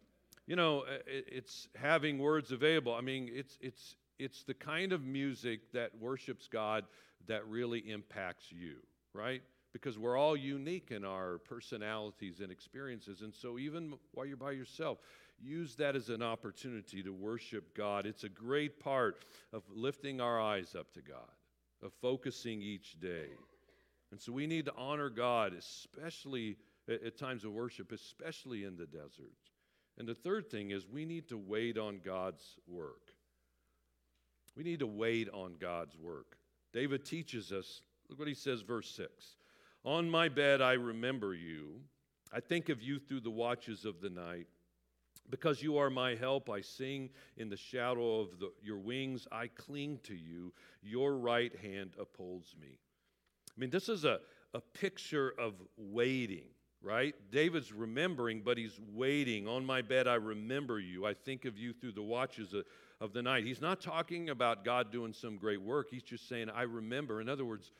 you 0.46 0.56
know, 0.56 0.84
it, 1.06 1.26
it's 1.28 1.68
having 1.74 2.18
words 2.18 2.52
available. 2.52 2.94
I 2.94 3.00
mean, 3.00 3.30
it's, 3.32 3.58
it's, 3.60 3.96
it's 4.18 4.42
the 4.42 4.54
kind 4.54 4.92
of 4.92 5.02
music 5.04 5.72
that 5.72 5.90
worships 5.98 6.46
God 6.46 6.84
that 7.26 7.46
really 7.46 7.78
impacts 7.90 8.52
you, 8.52 8.76
right? 9.14 9.42
Because 9.72 9.98
we're 9.98 10.16
all 10.16 10.36
unique 10.36 10.90
in 10.90 11.04
our 11.04 11.38
personalities 11.38 12.40
and 12.40 12.50
experiences. 12.50 13.22
And 13.22 13.34
so, 13.34 13.58
even 13.58 13.94
while 14.12 14.26
you're 14.26 14.36
by 14.36 14.50
yourself, 14.52 14.98
use 15.40 15.76
that 15.76 15.96
as 15.96 16.08
an 16.08 16.22
opportunity 16.22 17.02
to 17.02 17.10
worship 17.10 17.74
God. 17.76 18.04
It's 18.04 18.24
a 18.24 18.28
great 18.28 18.80
part 18.80 19.24
of 19.52 19.62
lifting 19.72 20.20
our 20.20 20.40
eyes 20.40 20.74
up 20.78 20.92
to 20.94 21.00
God, 21.00 21.30
of 21.82 21.92
focusing 22.02 22.60
each 22.60 22.98
day. 23.00 23.28
And 24.10 24.20
so, 24.20 24.32
we 24.32 24.46
need 24.46 24.66
to 24.66 24.74
honor 24.76 25.08
God, 25.08 25.52
especially 25.54 26.56
at 26.88 27.16
times 27.16 27.44
of 27.44 27.52
worship, 27.52 27.92
especially 27.92 28.64
in 28.64 28.76
the 28.76 28.86
desert. 28.86 29.36
And 29.98 30.08
the 30.08 30.14
third 30.14 30.50
thing 30.50 30.70
is 30.70 30.86
we 30.86 31.04
need 31.04 31.28
to 31.28 31.38
wait 31.38 31.78
on 31.78 32.00
God's 32.04 32.56
work. 32.66 33.12
We 34.56 34.64
need 34.64 34.80
to 34.80 34.86
wait 34.86 35.28
on 35.28 35.56
God's 35.60 35.96
work. 35.96 36.36
David 36.72 37.04
teaches 37.04 37.52
us, 37.52 37.82
look 38.08 38.18
what 38.18 38.28
he 38.28 38.34
says, 38.34 38.62
verse 38.62 38.90
6. 38.90 39.36
On 39.84 40.10
my 40.10 40.28
bed 40.28 40.60
I 40.60 40.72
remember 40.72 41.34
you. 41.34 41.80
I 42.32 42.40
think 42.40 42.68
of 42.68 42.82
you 42.82 42.98
through 42.98 43.20
the 43.20 43.30
watches 43.30 43.84
of 43.84 44.00
the 44.00 44.10
night. 44.10 44.46
Because 45.28 45.62
you 45.62 45.78
are 45.78 45.90
my 45.90 46.16
help, 46.16 46.50
I 46.50 46.60
sing 46.60 47.10
in 47.36 47.48
the 47.48 47.56
shadow 47.56 48.20
of 48.20 48.38
the, 48.40 48.50
your 48.62 48.78
wings. 48.78 49.28
I 49.30 49.46
cling 49.46 50.00
to 50.04 50.14
you. 50.14 50.52
Your 50.82 51.16
right 51.16 51.54
hand 51.56 51.94
upholds 52.00 52.56
me. 52.60 52.78
I 53.60 53.62
mean, 53.62 53.68
this 53.68 53.90
is 53.90 54.06
a, 54.06 54.20
a 54.54 54.60
picture 54.60 55.34
of 55.38 55.52
waiting, 55.76 56.46
right? 56.80 57.14
David's 57.30 57.72
remembering, 57.72 58.40
but 58.40 58.56
he's 58.56 58.80
waiting. 58.94 59.46
On 59.46 59.66
my 59.66 59.82
bed, 59.82 60.08
I 60.08 60.14
remember 60.14 60.80
you. 60.80 61.04
I 61.04 61.12
think 61.12 61.44
of 61.44 61.58
you 61.58 61.74
through 61.74 61.92
the 61.92 62.02
watches 62.02 62.54
of, 62.54 62.64
of 63.02 63.12
the 63.12 63.20
night. 63.20 63.44
He's 63.44 63.60
not 63.60 63.82
talking 63.82 64.30
about 64.30 64.64
God 64.64 64.90
doing 64.90 65.12
some 65.12 65.36
great 65.36 65.60
work. 65.60 65.88
He's 65.90 66.02
just 66.02 66.26
saying, 66.26 66.48
I 66.48 66.62
remember. 66.62 67.20
In 67.20 67.28
other 67.28 67.44
words, 67.44 67.70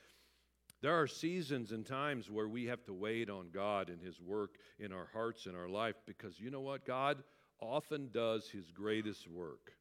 there 0.83 1.01
are 1.01 1.07
seasons 1.07 1.73
and 1.73 1.87
times 1.87 2.31
where 2.31 2.49
we 2.49 2.67
have 2.67 2.85
to 2.85 2.93
wait 2.93 3.31
on 3.31 3.49
God 3.51 3.89
and 3.89 4.03
His 4.03 4.21
work 4.21 4.57
in 4.79 4.93
our 4.93 5.09
hearts 5.15 5.47
and 5.47 5.57
our 5.57 5.69
life 5.71 5.97
because 6.07 6.39
you 6.39 6.51
know 6.51 6.61
what? 6.61 6.85
God 6.85 7.23
often 7.59 8.11
does 8.13 8.51
His 8.51 8.71
greatest 8.71 9.27
work 9.27 9.73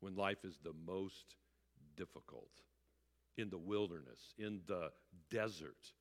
when 0.00 0.16
life 0.16 0.46
is 0.46 0.58
the 0.64 0.72
most 0.86 1.36
difficult 1.94 2.48
in 3.36 3.50
the 3.50 3.58
wilderness, 3.58 4.34
in 4.38 4.60
the 4.66 4.90
desert. 5.30 5.92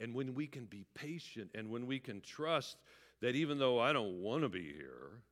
And 0.00 0.14
when 0.14 0.34
we 0.34 0.46
can 0.46 0.64
be 0.64 0.84
patient 0.94 1.50
and 1.54 1.70
when 1.70 1.86
we 1.86 1.98
can 1.98 2.20
trust 2.20 2.76
that 3.20 3.36
even 3.36 3.58
though 3.58 3.78
I 3.78 3.92
don't 3.92 4.20
want 4.20 4.42
to 4.42 4.48
be 4.48 4.72
here, 4.72 5.22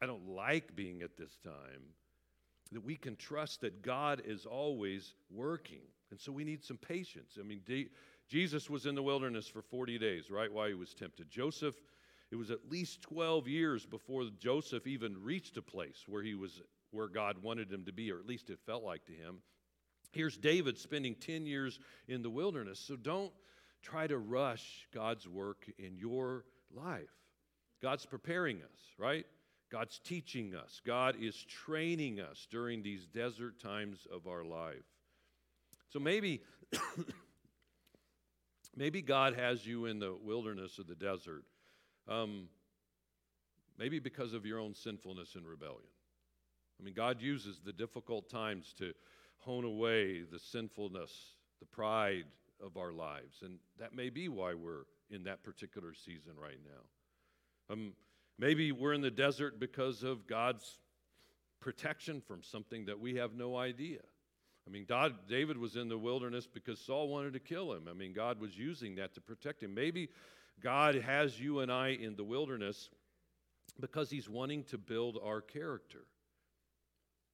I 0.00 0.06
don't 0.06 0.28
like 0.28 0.76
being 0.76 1.02
at 1.02 1.16
this 1.16 1.38
time, 1.42 1.82
that 2.72 2.84
we 2.84 2.96
can 2.96 3.16
trust 3.16 3.60
that 3.62 3.82
God 3.82 4.22
is 4.24 4.46
always 4.46 5.14
working. 5.30 5.82
And 6.10 6.20
so 6.20 6.30
we 6.30 6.44
need 6.44 6.62
some 6.62 6.76
patience. 6.76 7.38
I 7.40 7.42
mean, 7.42 7.60
Jesus 8.28 8.70
was 8.70 8.86
in 8.86 8.94
the 8.94 9.02
wilderness 9.02 9.48
for 9.48 9.62
40 9.62 9.98
days, 9.98 10.30
right, 10.30 10.52
while 10.52 10.68
he 10.68 10.74
was 10.74 10.94
tempted. 10.94 11.28
Joseph, 11.30 11.74
it 12.30 12.36
was 12.36 12.50
at 12.50 12.70
least 12.70 13.02
12 13.02 13.48
years 13.48 13.84
before 13.86 14.24
Joseph 14.38 14.86
even 14.86 15.22
reached 15.22 15.56
a 15.56 15.62
place 15.62 16.04
where 16.06 16.22
he 16.22 16.34
was 16.34 16.60
where 16.90 17.08
God 17.08 17.42
wanted 17.42 17.72
him 17.72 17.84
to 17.84 17.92
be, 17.92 18.12
or 18.12 18.18
at 18.20 18.26
least 18.26 18.50
it 18.50 18.60
felt 18.64 18.84
like 18.84 19.04
to 19.06 19.12
him. 19.12 19.38
Here's 20.14 20.36
David 20.36 20.78
spending 20.78 21.16
10 21.16 21.44
years 21.44 21.80
in 22.06 22.22
the 22.22 22.30
wilderness. 22.30 22.78
So 22.78 22.94
don't 22.94 23.32
try 23.82 24.06
to 24.06 24.16
rush 24.16 24.86
God's 24.94 25.28
work 25.28 25.68
in 25.76 25.96
your 25.96 26.44
life. 26.72 27.10
God's 27.82 28.06
preparing 28.06 28.58
us, 28.58 28.80
right? 28.96 29.26
God's 29.72 29.98
teaching 29.98 30.54
us. 30.54 30.80
God 30.86 31.16
is 31.20 31.44
training 31.44 32.20
us 32.20 32.46
during 32.48 32.80
these 32.80 33.06
desert 33.06 33.58
times 33.60 34.06
of 34.12 34.28
our 34.28 34.44
life. 34.44 34.84
So 35.90 35.98
maybe 35.98 36.42
maybe 38.76 39.02
God 39.02 39.34
has 39.34 39.66
you 39.66 39.86
in 39.86 39.98
the 39.98 40.14
wilderness 40.22 40.78
of 40.78 40.86
the 40.86 40.94
desert. 40.94 41.42
Um, 42.06 42.48
maybe 43.78 43.98
because 43.98 44.32
of 44.32 44.46
your 44.46 44.60
own 44.60 44.74
sinfulness 44.74 45.34
and 45.34 45.44
rebellion. 45.44 45.90
I 46.80 46.84
mean, 46.84 46.94
God 46.94 47.20
uses 47.20 47.60
the 47.64 47.72
difficult 47.72 48.28
times 48.28 48.74
to 48.78 48.92
hone 49.38 49.64
away 49.64 50.22
the 50.22 50.38
sinfulness, 50.38 51.12
the 51.60 51.66
pride 51.66 52.24
of 52.62 52.76
our 52.76 52.92
lives. 52.92 53.42
And 53.42 53.58
that 53.78 53.94
may 53.94 54.10
be 54.10 54.28
why 54.28 54.54
we're 54.54 54.84
in 55.10 55.24
that 55.24 55.42
particular 55.42 55.94
season 55.94 56.32
right 56.40 56.58
now. 56.64 57.72
Um, 57.72 57.92
Maybe 58.38 58.72
we're 58.72 58.94
in 58.94 59.00
the 59.00 59.10
desert 59.10 59.60
because 59.60 60.02
of 60.02 60.26
God's 60.26 60.78
protection 61.60 62.20
from 62.20 62.42
something 62.42 62.86
that 62.86 62.98
we 62.98 63.14
have 63.16 63.34
no 63.34 63.56
idea. 63.56 64.00
I 64.66 64.70
mean, 64.70 64.86
God, 64.88 65.14
David 65.28 65.56
was 65.56 65.76
in 65.76 65.88
the 65.88 65.98
wilderness 65.98 66.46
because 66.46 66.80
Saul 66.80 67.08
wanted 67.08 67.34
to 67.34 67.38
kill 67.38 67.72
him. 67.72 67.86
I 67.88 67.92
mean, 67.92 68.12
God 68.12 68.40
was 68.40 68.56
using 68.56 68.96
that 68.96 69.14
to 69.14 69.20
protect 69.20 69.62
him. 69.62 69.74
Maybe 69.74 70.08
God 70.62 70.94
has 70.96 71.38
you 71.38 71.60
and 71.60 71.70
I 71.70 71.88
in 71.88 72.16
the 72.16 72.24
wilderness 72.24 72.88
because 73.78 74.10
he's 74.10 74.28
wanting 74.28 74.64
to 74.64 74.78
build 74.78 75.18
our 75.22 75.40
character. 75.40 76.06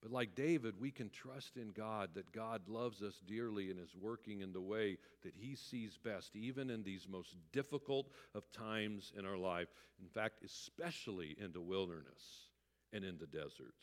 But 0.02 0.12
like 0.12 0.34
David, 0.34 0.80
we 0.80 0.90
can 0.90 1.10
trust 1.10 1.56
in 1.56 1.72
God 1.72 2.10
that 2.14 2.32
God 2.32 2.62
loves 2.68 3.02
us 3.02 3.20
dearly 3.26 3.70
and 3.70 3.78
is 3.78 3.94
working 4.00 4.40
in 4.40 4.52
the 4.52 4.60
way 4.60 4.96
that 5.22 5.34
He 5.36 5.54
sees 5.54 5.98
best, 6.02 6.34
even 6.34 6.70
in 6.70 6.82
these 6.82 7.06
most 7.08 7.36
difficult 7.52 8.06
of 8.34 8.50
times 8.50 9.12
in 9.18 9.26
our 9.26 9.36
life. 9.36 9.68
In 10.00 10.08
fact, 10.08 10.42
especially 10.42 11.36
in 11.38 11.52
the 11.52 11.60
wilderness 11.60 12.48
and 12.92 13.04
in 13.04 13.18
the 13.18 13.26
desert. 13.26 13.74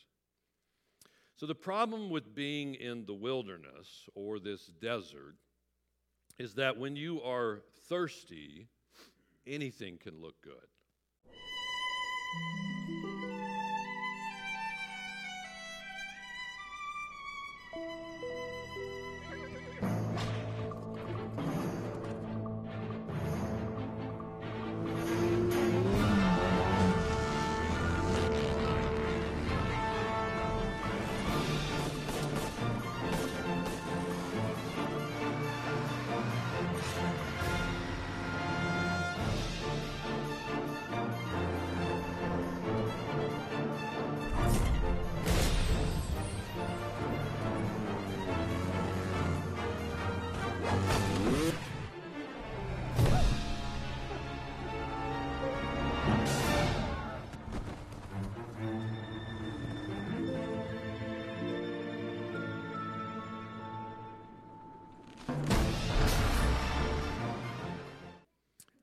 So, 1.36 1.46
the 1.46 1.54
problem 1.54 2.10
with 2.10 2.34
being 2.34 2.74
in 2.74 3.06
the 3.06 3.14
wilderness 3.14 4.08
or 4.16 4.40
this 4.40 4.66
desert 4.66 5.36
is 6.36 6.54
that 6.54 6.76
when 6.76 6.96
you 6.96 7.22
are 7.22 7.60
thirsty, 7.88 8.66
anything 9.46 9.98
can 9.98 10.20
look 10.20 10.34
good. 10.42 10.66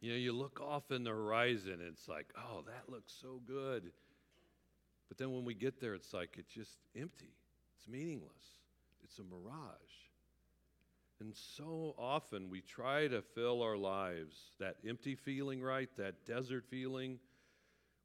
You 0.01 0.11
know, 0.11 0.17
you 0.17 0.33
look 0.33 0.61
off 0.61 0.91
in 0.91 1.03
the 1.03 1.09
horizon, 1.09 1.79
it's 1.81 2.07
like, 2.07 2.27
oh, 2.37 2.63
that 2.67 2.91
looks 2.91 3.13
so 3.21 3.41
good. 3.47 3.91
But 5.07 5.17
then 5.17 5.31
when 5.31 5.45
we 5.45 5.53
get 5.53 5.79
there, 5.79 5.93
it's 5.93 6.13
like, 6.13 6.35
it's 6.37 6.53
just 6.53 6.77
empty. 6.95 7.33
It's 7.77 7.87
meaningless. 7.87 8.31
It's 9.03 9.19
a 9.19 9.23
mirage. 9.23 9.69
And 11.21 11.33
so 11.35 11.95
often 11.97 12.49
we 12.49 12.61
try 12.61 13.07
to 13.07 13.21
fill 13.21 13.61
our 13.61 13.77
lives, 13.77 14.51
that 14.59 14.75
empty 14.87 15.15
feeling, 15.15 15.61
right? 15.61 15.89
That 15.97 16.25
desert 16.25 16.65
feeling. 16.69 17.19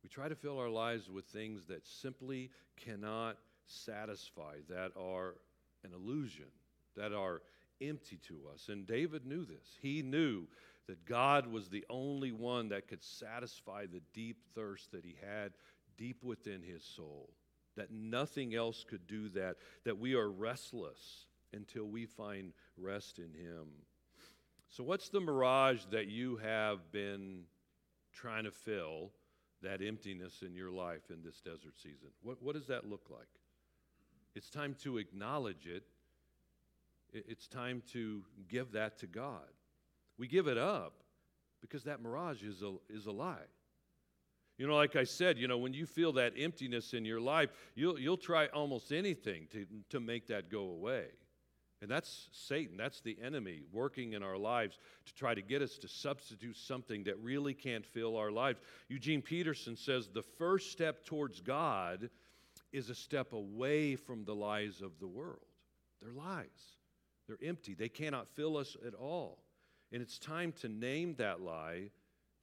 We 0.03 0.09
try 0.09 0.29
to 0.29 0.37
fill 0.37 0.59
our 0.59 0.69
lives 0.69 1.11
with 1.11 1.25
things 1.27 1.67
that 1.69 1.87
simply 1.87 2.51
cannot 2.77 3.37
satisfy, 3.67 4.57
that 4.69 4.93
are 4.97 5.35
an 5.85 5.91
illusion, 5.93 6.47
that 6.97 7.13
are 7.13 7.43
empty 7.81 8.19
to 8.29 8.37
us. 8.53 8.69
And 8.69 8.87
David 8.87 9.27
knew 9.27 9.45
this. 9.45 9.77
He 9.81 10.03
knew 10.03 10.47
that 10.87 11.05
God 11.05 11.47
was 11.47 11.69
the 11.69 11.85
only 11.89 12.33
one 12.33 12.69
that 12.71 12.89
could 12.89 13.03
satisfy 13.03 13.87
the 13.87 14.03
deep 14.13 14.39
thirst 14.55 14.93
that 14.93 15.05
he 15.05 15.17
had 15.21 15.53
deep 15.97 16.25
within 16.25 16.63
his 16.63 16.83
soul, 16.83 17.31
that 17.77 17.91
nothing 17.91 18.55
else 18.55 18.85
could 18.89 19.07
do 19.07 19.29
that, 19.31 19.57
that 19.85 19.99
we 19.99 20.15
are 20.15 20.31
restless 20.31 21.27
until 21.53 21.85
we 21.85 22.07
find 22.07 22.53
rest 22.77 23.19
in 23.19 23.35
him. 23.35 23.69
So, 24.69 24.85
what's 24.85 25.09
the 25.09 25.21
mirage 25.21 25.83
that 25.91 26.07
you 26.07 26.37
have 26.37 26.91
been 26.93 27.43
trying 28.13 28.45
to 28.45 28.51
fill 28.51 29.11
that 29.63 29.83
emptiness 29.83 30.43
in 30.43 30.55
your 30.55 30.71
life 30.71 31.11
in 31.11 31.23
this 31.23 31.41
desert 31.41 31.77
season? 31.77 32.09
What, 32.23 32.43
what 32.43 32.55
does 32.55 32.69
that 32.69 32.89
look 32.89 33.09
like? 33.11 33.29
It's 34.35 34.49
time 34.49 34.77
to 34.83 34.99
acknowledge 34.99 35.67
it. 35.67 35.83
It's 37.13 37.49
time 37.49 37.83
to 37.93 38.23
give 38.49 38.73
that 38.73 38.99
to 38.99 39.07
God. 39.07 39.49
We 40.21 40.29
give 40.29 40.49
it 40.49 40.59
up 40.59 40.93
because 41.63 41.85
that 41.85 42.03
mirage 42.03 42.43
is 42.43 42.61
a, 42.61 42.75
is 42.91 43.07
a 43.07 43.11
lie. 43.11 43.49
You 44.59 44.67
know, 44.67 44.77
like 44.77 44.95
I 44.95 45.05
said, 45.05 45.39
you 45.39 45.49
know, 45.49 45.57
when 45.57 45.73
you 45.73 45.87
feel 45.87 46.13
that 46.13 46.35
emptiness 46.37 46.93
in 46.93 47.07
your 47.07 47.23
life, 47.23 47.49
you'll, 47.75 47.99
you'll 47.99 48.19
try 48.19 48.49
almost 48.49 48.93
anything 48.93 49.47
to, 49.53 49.65
to 49.89 49.99
make 49.99 50.27
that 50.27 50.51
go 50.51 50.61
away. 50.61 51.07
And 51.81 51.91
that's 51.91 52.29
Satan, 52.33 52.77
that's 52.77 53.01
the 53.01 53.17
enemy 53.25 53.63
working 53.73 54.13
in 54.13 54.23
our 54.23 54.37
lives 54.37 54.79
to 55.07 55.15
try 55.15 55.35
to 55.35 55.41
get 55.41 55.63
us 55.63 55.79
to 55.79 55.89
substitute 55.89 56.59
something 56.59 57.03
that 57.05 57.19
really 57.23 57.55
can't 57.55 57.87
fill 57.87 58.19
our 58.19 58.31
lives. 58.31 58.61
Eugene 58.91 59.23
Peterson 59.23 59.75
says 59.75 60.11
the 60.13 60.21
first 60.37 60.71
step 60.71 61.03
towards 61.03 61.41
God 61.41 62.11
is 62.75 62.91
a 62.91 62.95
step 62.95 63.33
away 63.33 63.97
from 63.97 64.27
the 64.27 64.35
lies 64.35 64.83
of 64.83 64.99
the 65.01 65.09
world. 65.09 65.39
They're 66.03 66.13
lies, 66.13 66.77
they're 67.27 67.39
empty, 67.43 67.73
they 67.73 67.89
cannot 67.89 68.29
fill 68.29 68.59
us 68.59 68.77
at 68.87 68.93
all. 68.93 69.39
And 69.93 70.03
it's 70.03 70.19
time 70.19 70.53
to 70.61 70.69
name 70.69 71.15
that 71.19 71.41
lie 71.41 71.91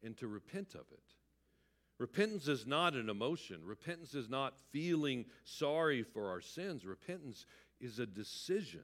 and 0.04 0.18
to 0.18 0.28
repent 0.28 0.76
of 0.76 0.86
it. 0.92 1.14
Repentance 2.00 2.48
is 2.48 2.68
not 2.68 2.94
an 2.94 3.10
emotion. 3.10 3.62
Repentance 3.64 4.14
is 4.14 4.30
not 4.30 4.60
feeling 4.72 5.26
sorry 5.44 6.04
for 6.04 6.30
our 6.30 6.42
sins. 6.42 6.86
Repentance 6.86 7.46
is 7.80 8.00
a 8.00 8.06
decision. 8.06 8.84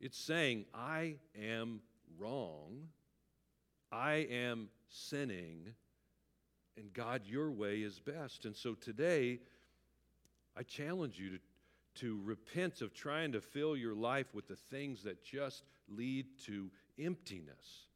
It's 0.00 0.18
saying, 0.18 0.64
I 0.74 1.16
am 1.40 1.80
wrong, 2.18 2.88
I 3.92 4.26
am 4.30 4.68
sinning, 4.88 5.74
and 6.76 6.92
God, 6.92 7.22
your 7.26 7.50
way 7.50 7.78
is 7.78 7.98
best. 7.98 8.44
And 8.44 8.54
so 8.54 8.74
today, 8.74 9.40
I 10.56 10.62
challenge 10.62 11.18
you 11.18 11.30
to, 11.30 11.38
to 11.96 12.20
repent 12.24 12.80
of 12.80 12.94
trying 12.94 13.32
to 13.32 13.40
fill 13.40 13.76
your 13.76 13.94
life 13.94 14.34
with 14.34 14.46
the 14.46 14.56
things 14.56 15.02
that 15.02 15.24
just 15.24 15.64
lead 15.88 16.26
to 16.46 16.70
emptiness. 16.98 17.86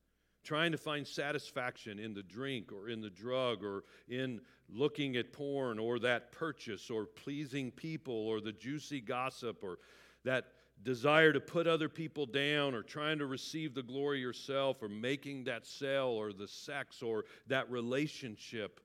Trying 0.44 0.72
to 0.72 0.78
find 0.78 1.06
satisfaction 1.06 2.00
in 2.00 2.14
the 2.14 2.22
drink 2.22 2.72
or 2.72 2.88
in 2.88 3.00
the 3.00 3.10
drug 3.10 3.62
or 3.62 3.84
in 4.08 4.40
looking 4.68 5.16
at 5.16 5.32
porn 5.32 5.78
or 5.78 6.00
that 6.00 6.32
purchase 6.32 6.90
or 6.90 7.06
pleasing 7.06 7.70
people 7.70 8.14
or 8.14 8.40
the 8.40 8.52
juicy 8.52 9.00
gossip 9.00 9.62
or 9.62 9.78
that 10.24 10.46
desire 10.82 11.32
to 11.32 11.40
put 11.40 11.66
other 11.68 11.88
people 11.88 12.26
down 12.26 12.74
or 12.74 12.82
trying 12.82 13.18
to 13.18 13.26
receive 13.26 13.74
the 13.74 13.82
glory 13.82 14.20
yourself 14.20 14.82
or 14.82 14.88
making 14.88 15.44
that 15.44 15.64
sale 15.64 16.08
or 16.08 16.32
the 16.32 16.48
sex 16.48 17.02
or 17.02 17.24
that 17.46 17.70
relationship. 17.70 18.80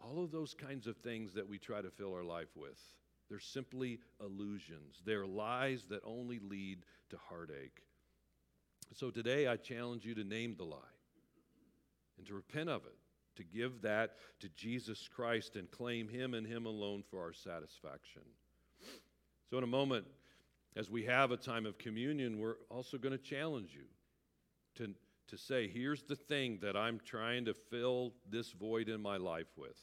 All 0.00 0.24
of 0.24 0.30
those 0.30 0.54
kinds 0.54 0.86
of 0.86 0.96
things 0.96 1.34
that 1.34 1.46
we 1.46 1.58
try 1.58 1.82
to 1.82 1.90
fill 1.90 2.14
our 2.14 2.24
life 2.24 2.56
with. 2.56 2.78
They're 3.28 3.40
simply 3.40 4.00
illusions. 4.20 5.02
They're 5.04 5.26
lies 5.26 5.84
that 5.90 6.00
only 6.04 6.38
lead 6.38 6.78
to 7.10 7.18
heartache. 7.28 7.82
So 8.94 9.10
today 9.10 9.46
I 9.46 9.56
challenge 9.56 10.04
you 10.04 10.14
to 10.14 10.24
name 10.24 10.54
the 10.56 10.64
lie 10.64 10.78
and 12.16 12.26
to 12.26 12.34
repent 12.34 12.68
of 12.68 12.84
it, 12.84 12.96
to 13.36 13.44
give 13.44 13.82
that 13.82 14.16
to 14.40 14.48
Jesus 14.50 15.08
Christ 15.08 15.56
and 15.56 15.70
claim 15.70 16.08
Him 16.08 16.34
and 16.34 16.46
Him 16.46 16.66
alone 16.66 17.04
for 17.08 17.20
our 17.20 17.32
satisfaction. 17.32 18.22
So, 19.50 19.56
in 19.58 19.64
a 19.64 19.68
moment, 19.68 20.06
as 20.76 20.90
we 20.90 21.04
have 21.04 21.30
a 21.30 21.36
time 21.36 21.64
of 21.64 21.78
communion, 21.78 22.38
we're 22.38 22.56
also 22.70 22.98
going 22.98 23.16
to 23.16 23.22
challenge 23.22 23.70
you 23.74 23.86
to, 24.76 24.94
to 25.28 25.38
say, 25.38 25.68
here's 25.68 26.02
the 26.02 26.16
thing 26.16 26.58
that 26.62 26.76
I'm 26.76 27.00
trying 27.04 27.44
to 27.46 27.54
fill 27.54 28.12
this 28.28 28.50
void 28.52 28.88
in 28.88 29.00
my 29.00 29.16
life 29.16 29.56
with. 29.56 29.78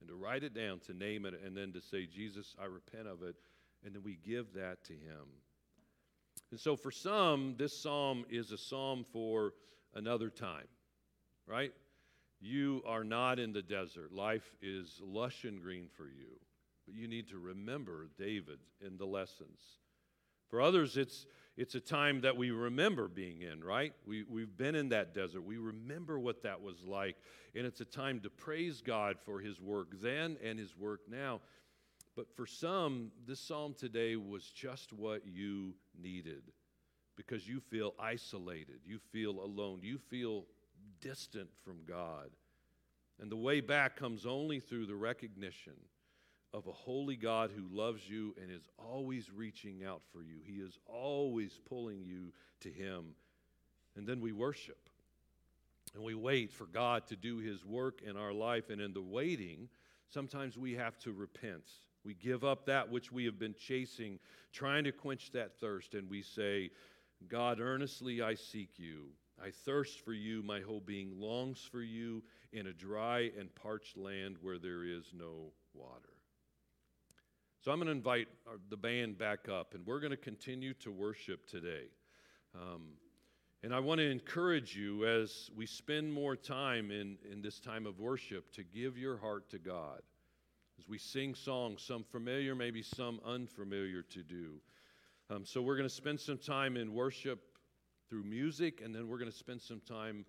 And 0.00 0.08
to 0.08 0.14
write 0.14 0.42
it 0.42 0.54
down, 0.54 0.80
to 0.86 0.94
name 0.94 1.26
it, 1.26 1.34
and 1.44 1.56
then 1.56 1.72
to 1.72 1.80
say, 1.80 2.06
Jesus, 2.06 2.54
I 2.60 2.66
repent 2.66 3.08
of 3.08 3.22
it. 3.22 3.36
And 3.84 3.94
then 3.94 4.02
we 4.02 4.16
give 4.16 4.54
that 4.54 4.84
to 4.84 4.92
Him. 4.92 5.26
And 6.52 6.60
so 6.60 6.76
for 6.76 6.90
some, 6.90 7.54
this 7.56 7.76
psalm 7.76 8.26
is 8.30 8.52
a 8.52 8.58
psalm 8.58 9.06
for 9.10 9.54
another 9.94 10.28
time, 10.28 10.68
right? 11.46 11.72
You 12.42 12.82
are 12.86 13.04
not 13.04 13.38
in 13.38 13.54
the 13.54 13.62
desert. 13.62 14.12
Life 14.12 14.54
is 14.60 15.00
lush 15.02 15.44
and 15.44 15.62
green 15.62 15.88
for 15.96 16.04
you. 16.04 16.38
But 16.84 16.94
you 16.94 17.08
need 17.08 17.28
to 17.30 17.38
remember 17.38 18.10
David 18.18 18.58
in 18.86 18.98
the 18.98 19.06
lessons. 19.06 19.60
For 20.50 20.60
others, 20.60 20.98
it's, 20.98 21.24
it's 21.56 21.74
a 21.74 21.80
time 21.80 22.20
that 22.20 22.36
we 22.36 22.50
remember 22.50 23.08
being 23.08 23.40
in, 23.40 23.64
right? 23.64 23.94
We, 24.06 24.24
we've 24.24 24.54
been 24.54 24.74
in 24.74 24.90
that 24.90 25.14
desert. 25.14 25.44
We 25.46 25.56
remember 25.56 26.18
what 26.18 26.42
that 26.42 26.60
was 26.60 26.84
like. 26.84 27.16
And 27.54 27.64
it's 27.64 27.80
a 27.80 27.86
time 27.86 28.20
to 28.20 28.28
praise 28.28 28.82
God 28.82 29.16
for 29.24 29.40
his 29.40 29.58
work 29.58 30.02
then 30.02 30.36
and 30.44 30.58
his 30.58 30.76
work 30.76 31.00
now. 31.08 31.40
But 32.14 32.36
for 32.36 32.44
some, 32.44 33.10
this 33.26 33.40
psalm 33.40 33.72
today 33.72 34.16
was 34.16 34.50
just 34.50 34.92
what 34.92 35.26
you 35.26 35.72
needed 36.00 36.42
because 37.16 37.46
you 37.46 37.60
feel 37.60 37.94
isolated, 37.98 38.80
you 38.84 38.98
feel 39.12 39.42
alone, 39.42 39.80
you 39.82 39.98
feel 39.98 40.44
distant 41.00 41.48
from 41.64 41.78
God. 41.86 42.30
And 43.20 43.30
the 43.30 43.36
way 43.36 43.60
back 43.60 43.96
comes 43.96 44.26
only 44.26 44.60
through 44.60 44.86
the 44.86 44.96
recognition 44.96 45.74
of 46.54 46.66
a 46.66 46.72
holy 46.72 47.16
God 47.16 47.50
who 47.54 47.74
loves 47.74 48.08
you 48.08 48.34
and 48.40 48.50
is 48.50 48.68
always 48.78 49.30
reaching 49.30 49.84
out 49.84 50.02
for 50.12 50.22
you. 50.22 50.36
He 50.44 50.56
is 50.56 50.78
always 50.86 51.58
pulling 51.68 52.02
you 52.02 52.32
to 52.60 52.70
Him. 52.70 53.14
And 53.96 54.06
then 54.06 54.20
we 54.20 54.32
worship. 54.32 54.88
And 55.94 56.02
we 56.02 56.14
wait 56.14 56.50
for 56.50 56.66
God 56.66 57.06
to 57.08 57.16
do 57.16 57.38
His 57.38 57.64
work 57.64 58.02
in 58.02 58.16
our 58.16 58.32
life. 58.32 58.70
And 58.70 58.80
in 58.80 58.92
the 58.92 59.02
waiting, 59.02 59.68
sometimes 60.08 60.58
we 60.58 60.74
have 60.74 60.98
to 61.00 61.12
repent. 61.12 61.70
We 62.04 62.14
give 62.14 62.44
up 62.44 62.66
that 62.66 62.90
which 62.90 63.12
we 63.12 63.24
have 63.26 63.38
been 63.38 63.54
chasing, 63.58 64.18
trying 64.52 64.84
to 64.84 64.92
quench 64.92 65.30
that 65.32 65.58
thirst, 65.60 65.94
and 65.94 66.10
we 66.10 66.22
say, 66.22 66.70
God, 67.28 67.60
earnestly 67.60 68.22
I 68.22 68.34
seek 68.34 68.70
you. 68.76 69.06
I 69.42 69.50
thirst 69.50 70.04
for 70.04 70.12
you. 70.12 70.42
My 70.42 70.60
whole 70.60 70.80
being 70.80 71.18
longs 71.18 71.60
for 71.70 71.82
you 71.82 72.22
in 72.52 72.66
a 72.66 72.72
dry 72.72 73.30
and 73.38 73.54
parched 73.54 73.96
land 73.96 74.36
where 74.40 74.58
there 74.58 74.84
is 74.84 75.12
no 75.16 75.52
water. 75.74 76.12
So 77.60 77.70
I'm 77.70 77.78
going 77.78 77.86
to 77.86 77.92
invite 77.92 78.26
our, 78.48 78.58
the 78.70 78.76
band 78.76 79.18
back 79.18 79.48
up, 79.48 79.74
and 79.74 79.86
we're 79.86 80.00
going 80.00 80.10
to 80.10 80.16
continue 80.16 80.74
to 80.74 80.90
worship 80.90 81.46
today. 81.46 81.84
Um, 82.54 82.94
and 83.62 83.72
I 83.72 83.78
want 83.78 84.00
to 84.00 84.10
encourage 84.10 84.74
you 84.74 85.06
as 85.06 85.48
we 85.56 85.66
spend 85.66 86.12
more 86.12 86.34
time 86.34 86.90
in, 86.90 87.16
in 87.30 87.40
this 87.40 87.60
time 87.60 87.86
of 87.86 88.00
worship 88.00 88.52
to 88.54 88.64
give 88.64 88.98
your 88.98 89.16
heart 89.16 89.48
to 89.50 89.58
God. 89.58 90.02
As 90.82 90.88
we 90.88 90.98
sing 90.98 91.36
songs, 91.36 91.80
some 91.80 92.02
familiar, 92.02 92.56
maybe 92.56 92.82
some 92.82 93.20
unfamiliar 93.24 94.02
to 94.02 94.24
do. 94.24 94.54
Um, 95.30 95.44
so 95.44 95.62
we're 95.62 95.76
going 95.76 95.88
to 95.88 95.94
spend 95.94 96.18
some 96.18 96.38
time 96.38 96.76
in 96.76 96.92
worship 96.92 97.38
through 98.08 98.24
music, 98.24 98.80
and 98.84 98.92
then 98.92 99.06
we're 99.06 99.18
going 99.18 99.30
to 99.30 99.36
spend 99.36 99.62
some 99.62 99.80
time 99.86 100.24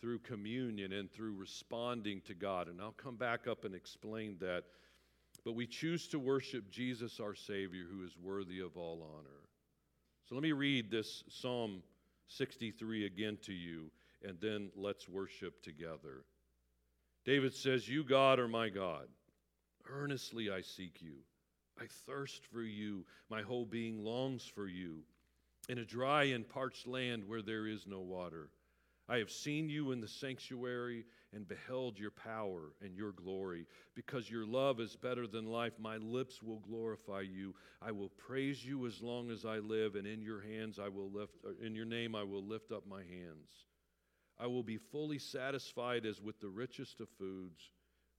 through 0.00 0.20
communion 0.20 0.92
and 0.92 1.10
through 1.10 1.34
responding 1.34 2.20
to 2.26 2.34
God. 2.34 2.68
And 2.68 2.80
I'll 2.80 2.92
come 2.92 3.16
back 3.16 3.48
up 3.48 3.64
and 3.64 3.74
explain 3.74 4.36
that. 4.38 4.62
But 5.44 5.56
we 5.56 5.66
choose 5.66 6.06
to 6.08 6.20
worship 6.20 6.70
Jesus, 6.70 7.18
our 7.18 7.34
Savior, 7.34 7.82
who 7.90 8.04
is 8.04 8.16
worthy 8.16 8.60
of 8.60 8.76
all 8.76 9.04
honor. 9.18 9.40
So 10.28 10.36
let 10.36 10.42
me 10.42 10.52
read 10.52 10.92
this 10.92 11.24
Psalm 11.28 11.82
63 12.28 13.06
again 13.06 13.36
to 13.46 13.52
you, 13.52 13.90
and 14.22 14.38
then 14.40 14.70
let's 14.76 15.08
worship 15.08 15.60
together. 15.60 16.22
David 17.24 17.52
says, 17.52 17.88
You, 17.88 18.04
God, 18.04 18.38
are 18.38 18.46
my 18.46 18.68
God. 18.68 19.08
Earnestly 19.90 20.50
I 20.50 20.60
seek 20.60 21.00
you. 21.00 21.16
I 21.80 21.84
thirst 22.06 22.44
for 22.46 22.62
you. 22.62 23.04
My 23.30 23.42
whole 23.42 23.64
being 23.64 24.04
longs 24.04 24.44
for 24.44 24.66
you. 24.68 24.98
In 25.68 25.78
a 25.78 25.84
dry 25.84 26.24
and 26.24 26.48
parched 26.48 26.86
land 26.86 27.24
where 27.26 27.42
there 27.42 27.66
is 27.66 27.86
no 27.86 28.00
water. 28.00 28.50
I 29.08 29.18
have 29.18 29.30
seen 29.30 29.68
you 29.68 29.90
in 29.92 30.00
the 30.00 30.08
sanctuary 30.08 31.04
and 31.34 31.48
beheld 31.48 31.98
your 31.98 32.10
power 32.10 32.72
and 32.80 32.94
your 32.94 33.12
glory. 33.12 33.66
Because 33.94 34.30
your 34.30 34.46
love 34.46 34.80
is 34.80 34.96
better 34.96 35.26
than 35.26 35.46
life, 35.46 35.72
my 35.78 35.96
lips 35.96 36.42
will 36.42 36.60
glorify 36.60 37.22
you. 37.22 37.54
I 37.80 37.90
will 37.90 38.10
praise 38.10 38.64
you 38.64 38.86
as 38.86 39.02
long 39.02 39.30
as 39.30 39.44
I 39.44 39.58
live, 39.58 39.96
and 39.96 40.06
in 40.06 40.22
your 40.22 40.40
hands 40.40 40.78
I 40.78 40.88
will 40.88 41.10
lift 41.10 41.34
uh, 41.44 41.64
in 41.64 41.74
your 41.74 41.84
name 41.84 42.14
I 42.14 42.22
will 42.22 42.44
lift 42.44 42.70
up 42.70 42.86
my 42.86 43.02
hands. 43.02 43.66
I 44.38 44.46
will 44.46 44.62
be 44.62 44.78
fully 44.78 45.18
satisfied 45.18 46.06
as 46.06 46.20
with 46.20 46.40
the 46.40 46.48
richest 46.48 47.00
of 47.00 47.08
foods. 47.18 47.70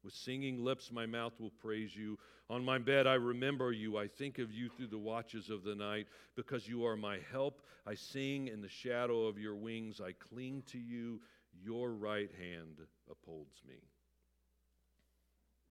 With 0.04 0.14
singing 0.14 0.64
lips, 0.64 0.92
my 0.92 1.06
mouth 1.06 1.34
will 1.40 1.54
praise 1.62 1.96
you. 1.96 2.18
On 2.50 2.64
my 2.64 2.78
bed, 2.78 3.08
I 3.08 3.14
remember 3.14 3.72
you. 3.72 3.98
I 3.98 4.08
think 4.08 4.38
of 4.38 4.52
you 4.52 4.70
through 4.70 4.88
the 4.88 4.98
watches 4.98 5.50
of 5.50 5.64
the 5.64 5.76
night. 5.76 6.08
Because 6.36 6.68
you 6.68 6.86
are 6.86 6.98
my 6.98 7.20
help, 7.32 7.62
I 7.88 7.96
sing 7.96 8.48
in 8.48 8.62
the 8.62 8.70
shadow 8.70 9.28
of 9.28 9.38
your 9.38 9.56
wings. 9.56 10.02
I 10.02 10.12
cling 10.14 10.64
to 10.68 10.78
you. 10.78 11.22
Your 11.64 11.92
right 11.92 12.32
hand 12.38 12.80
upholds 13.10 13.62
me. 13.68 13.76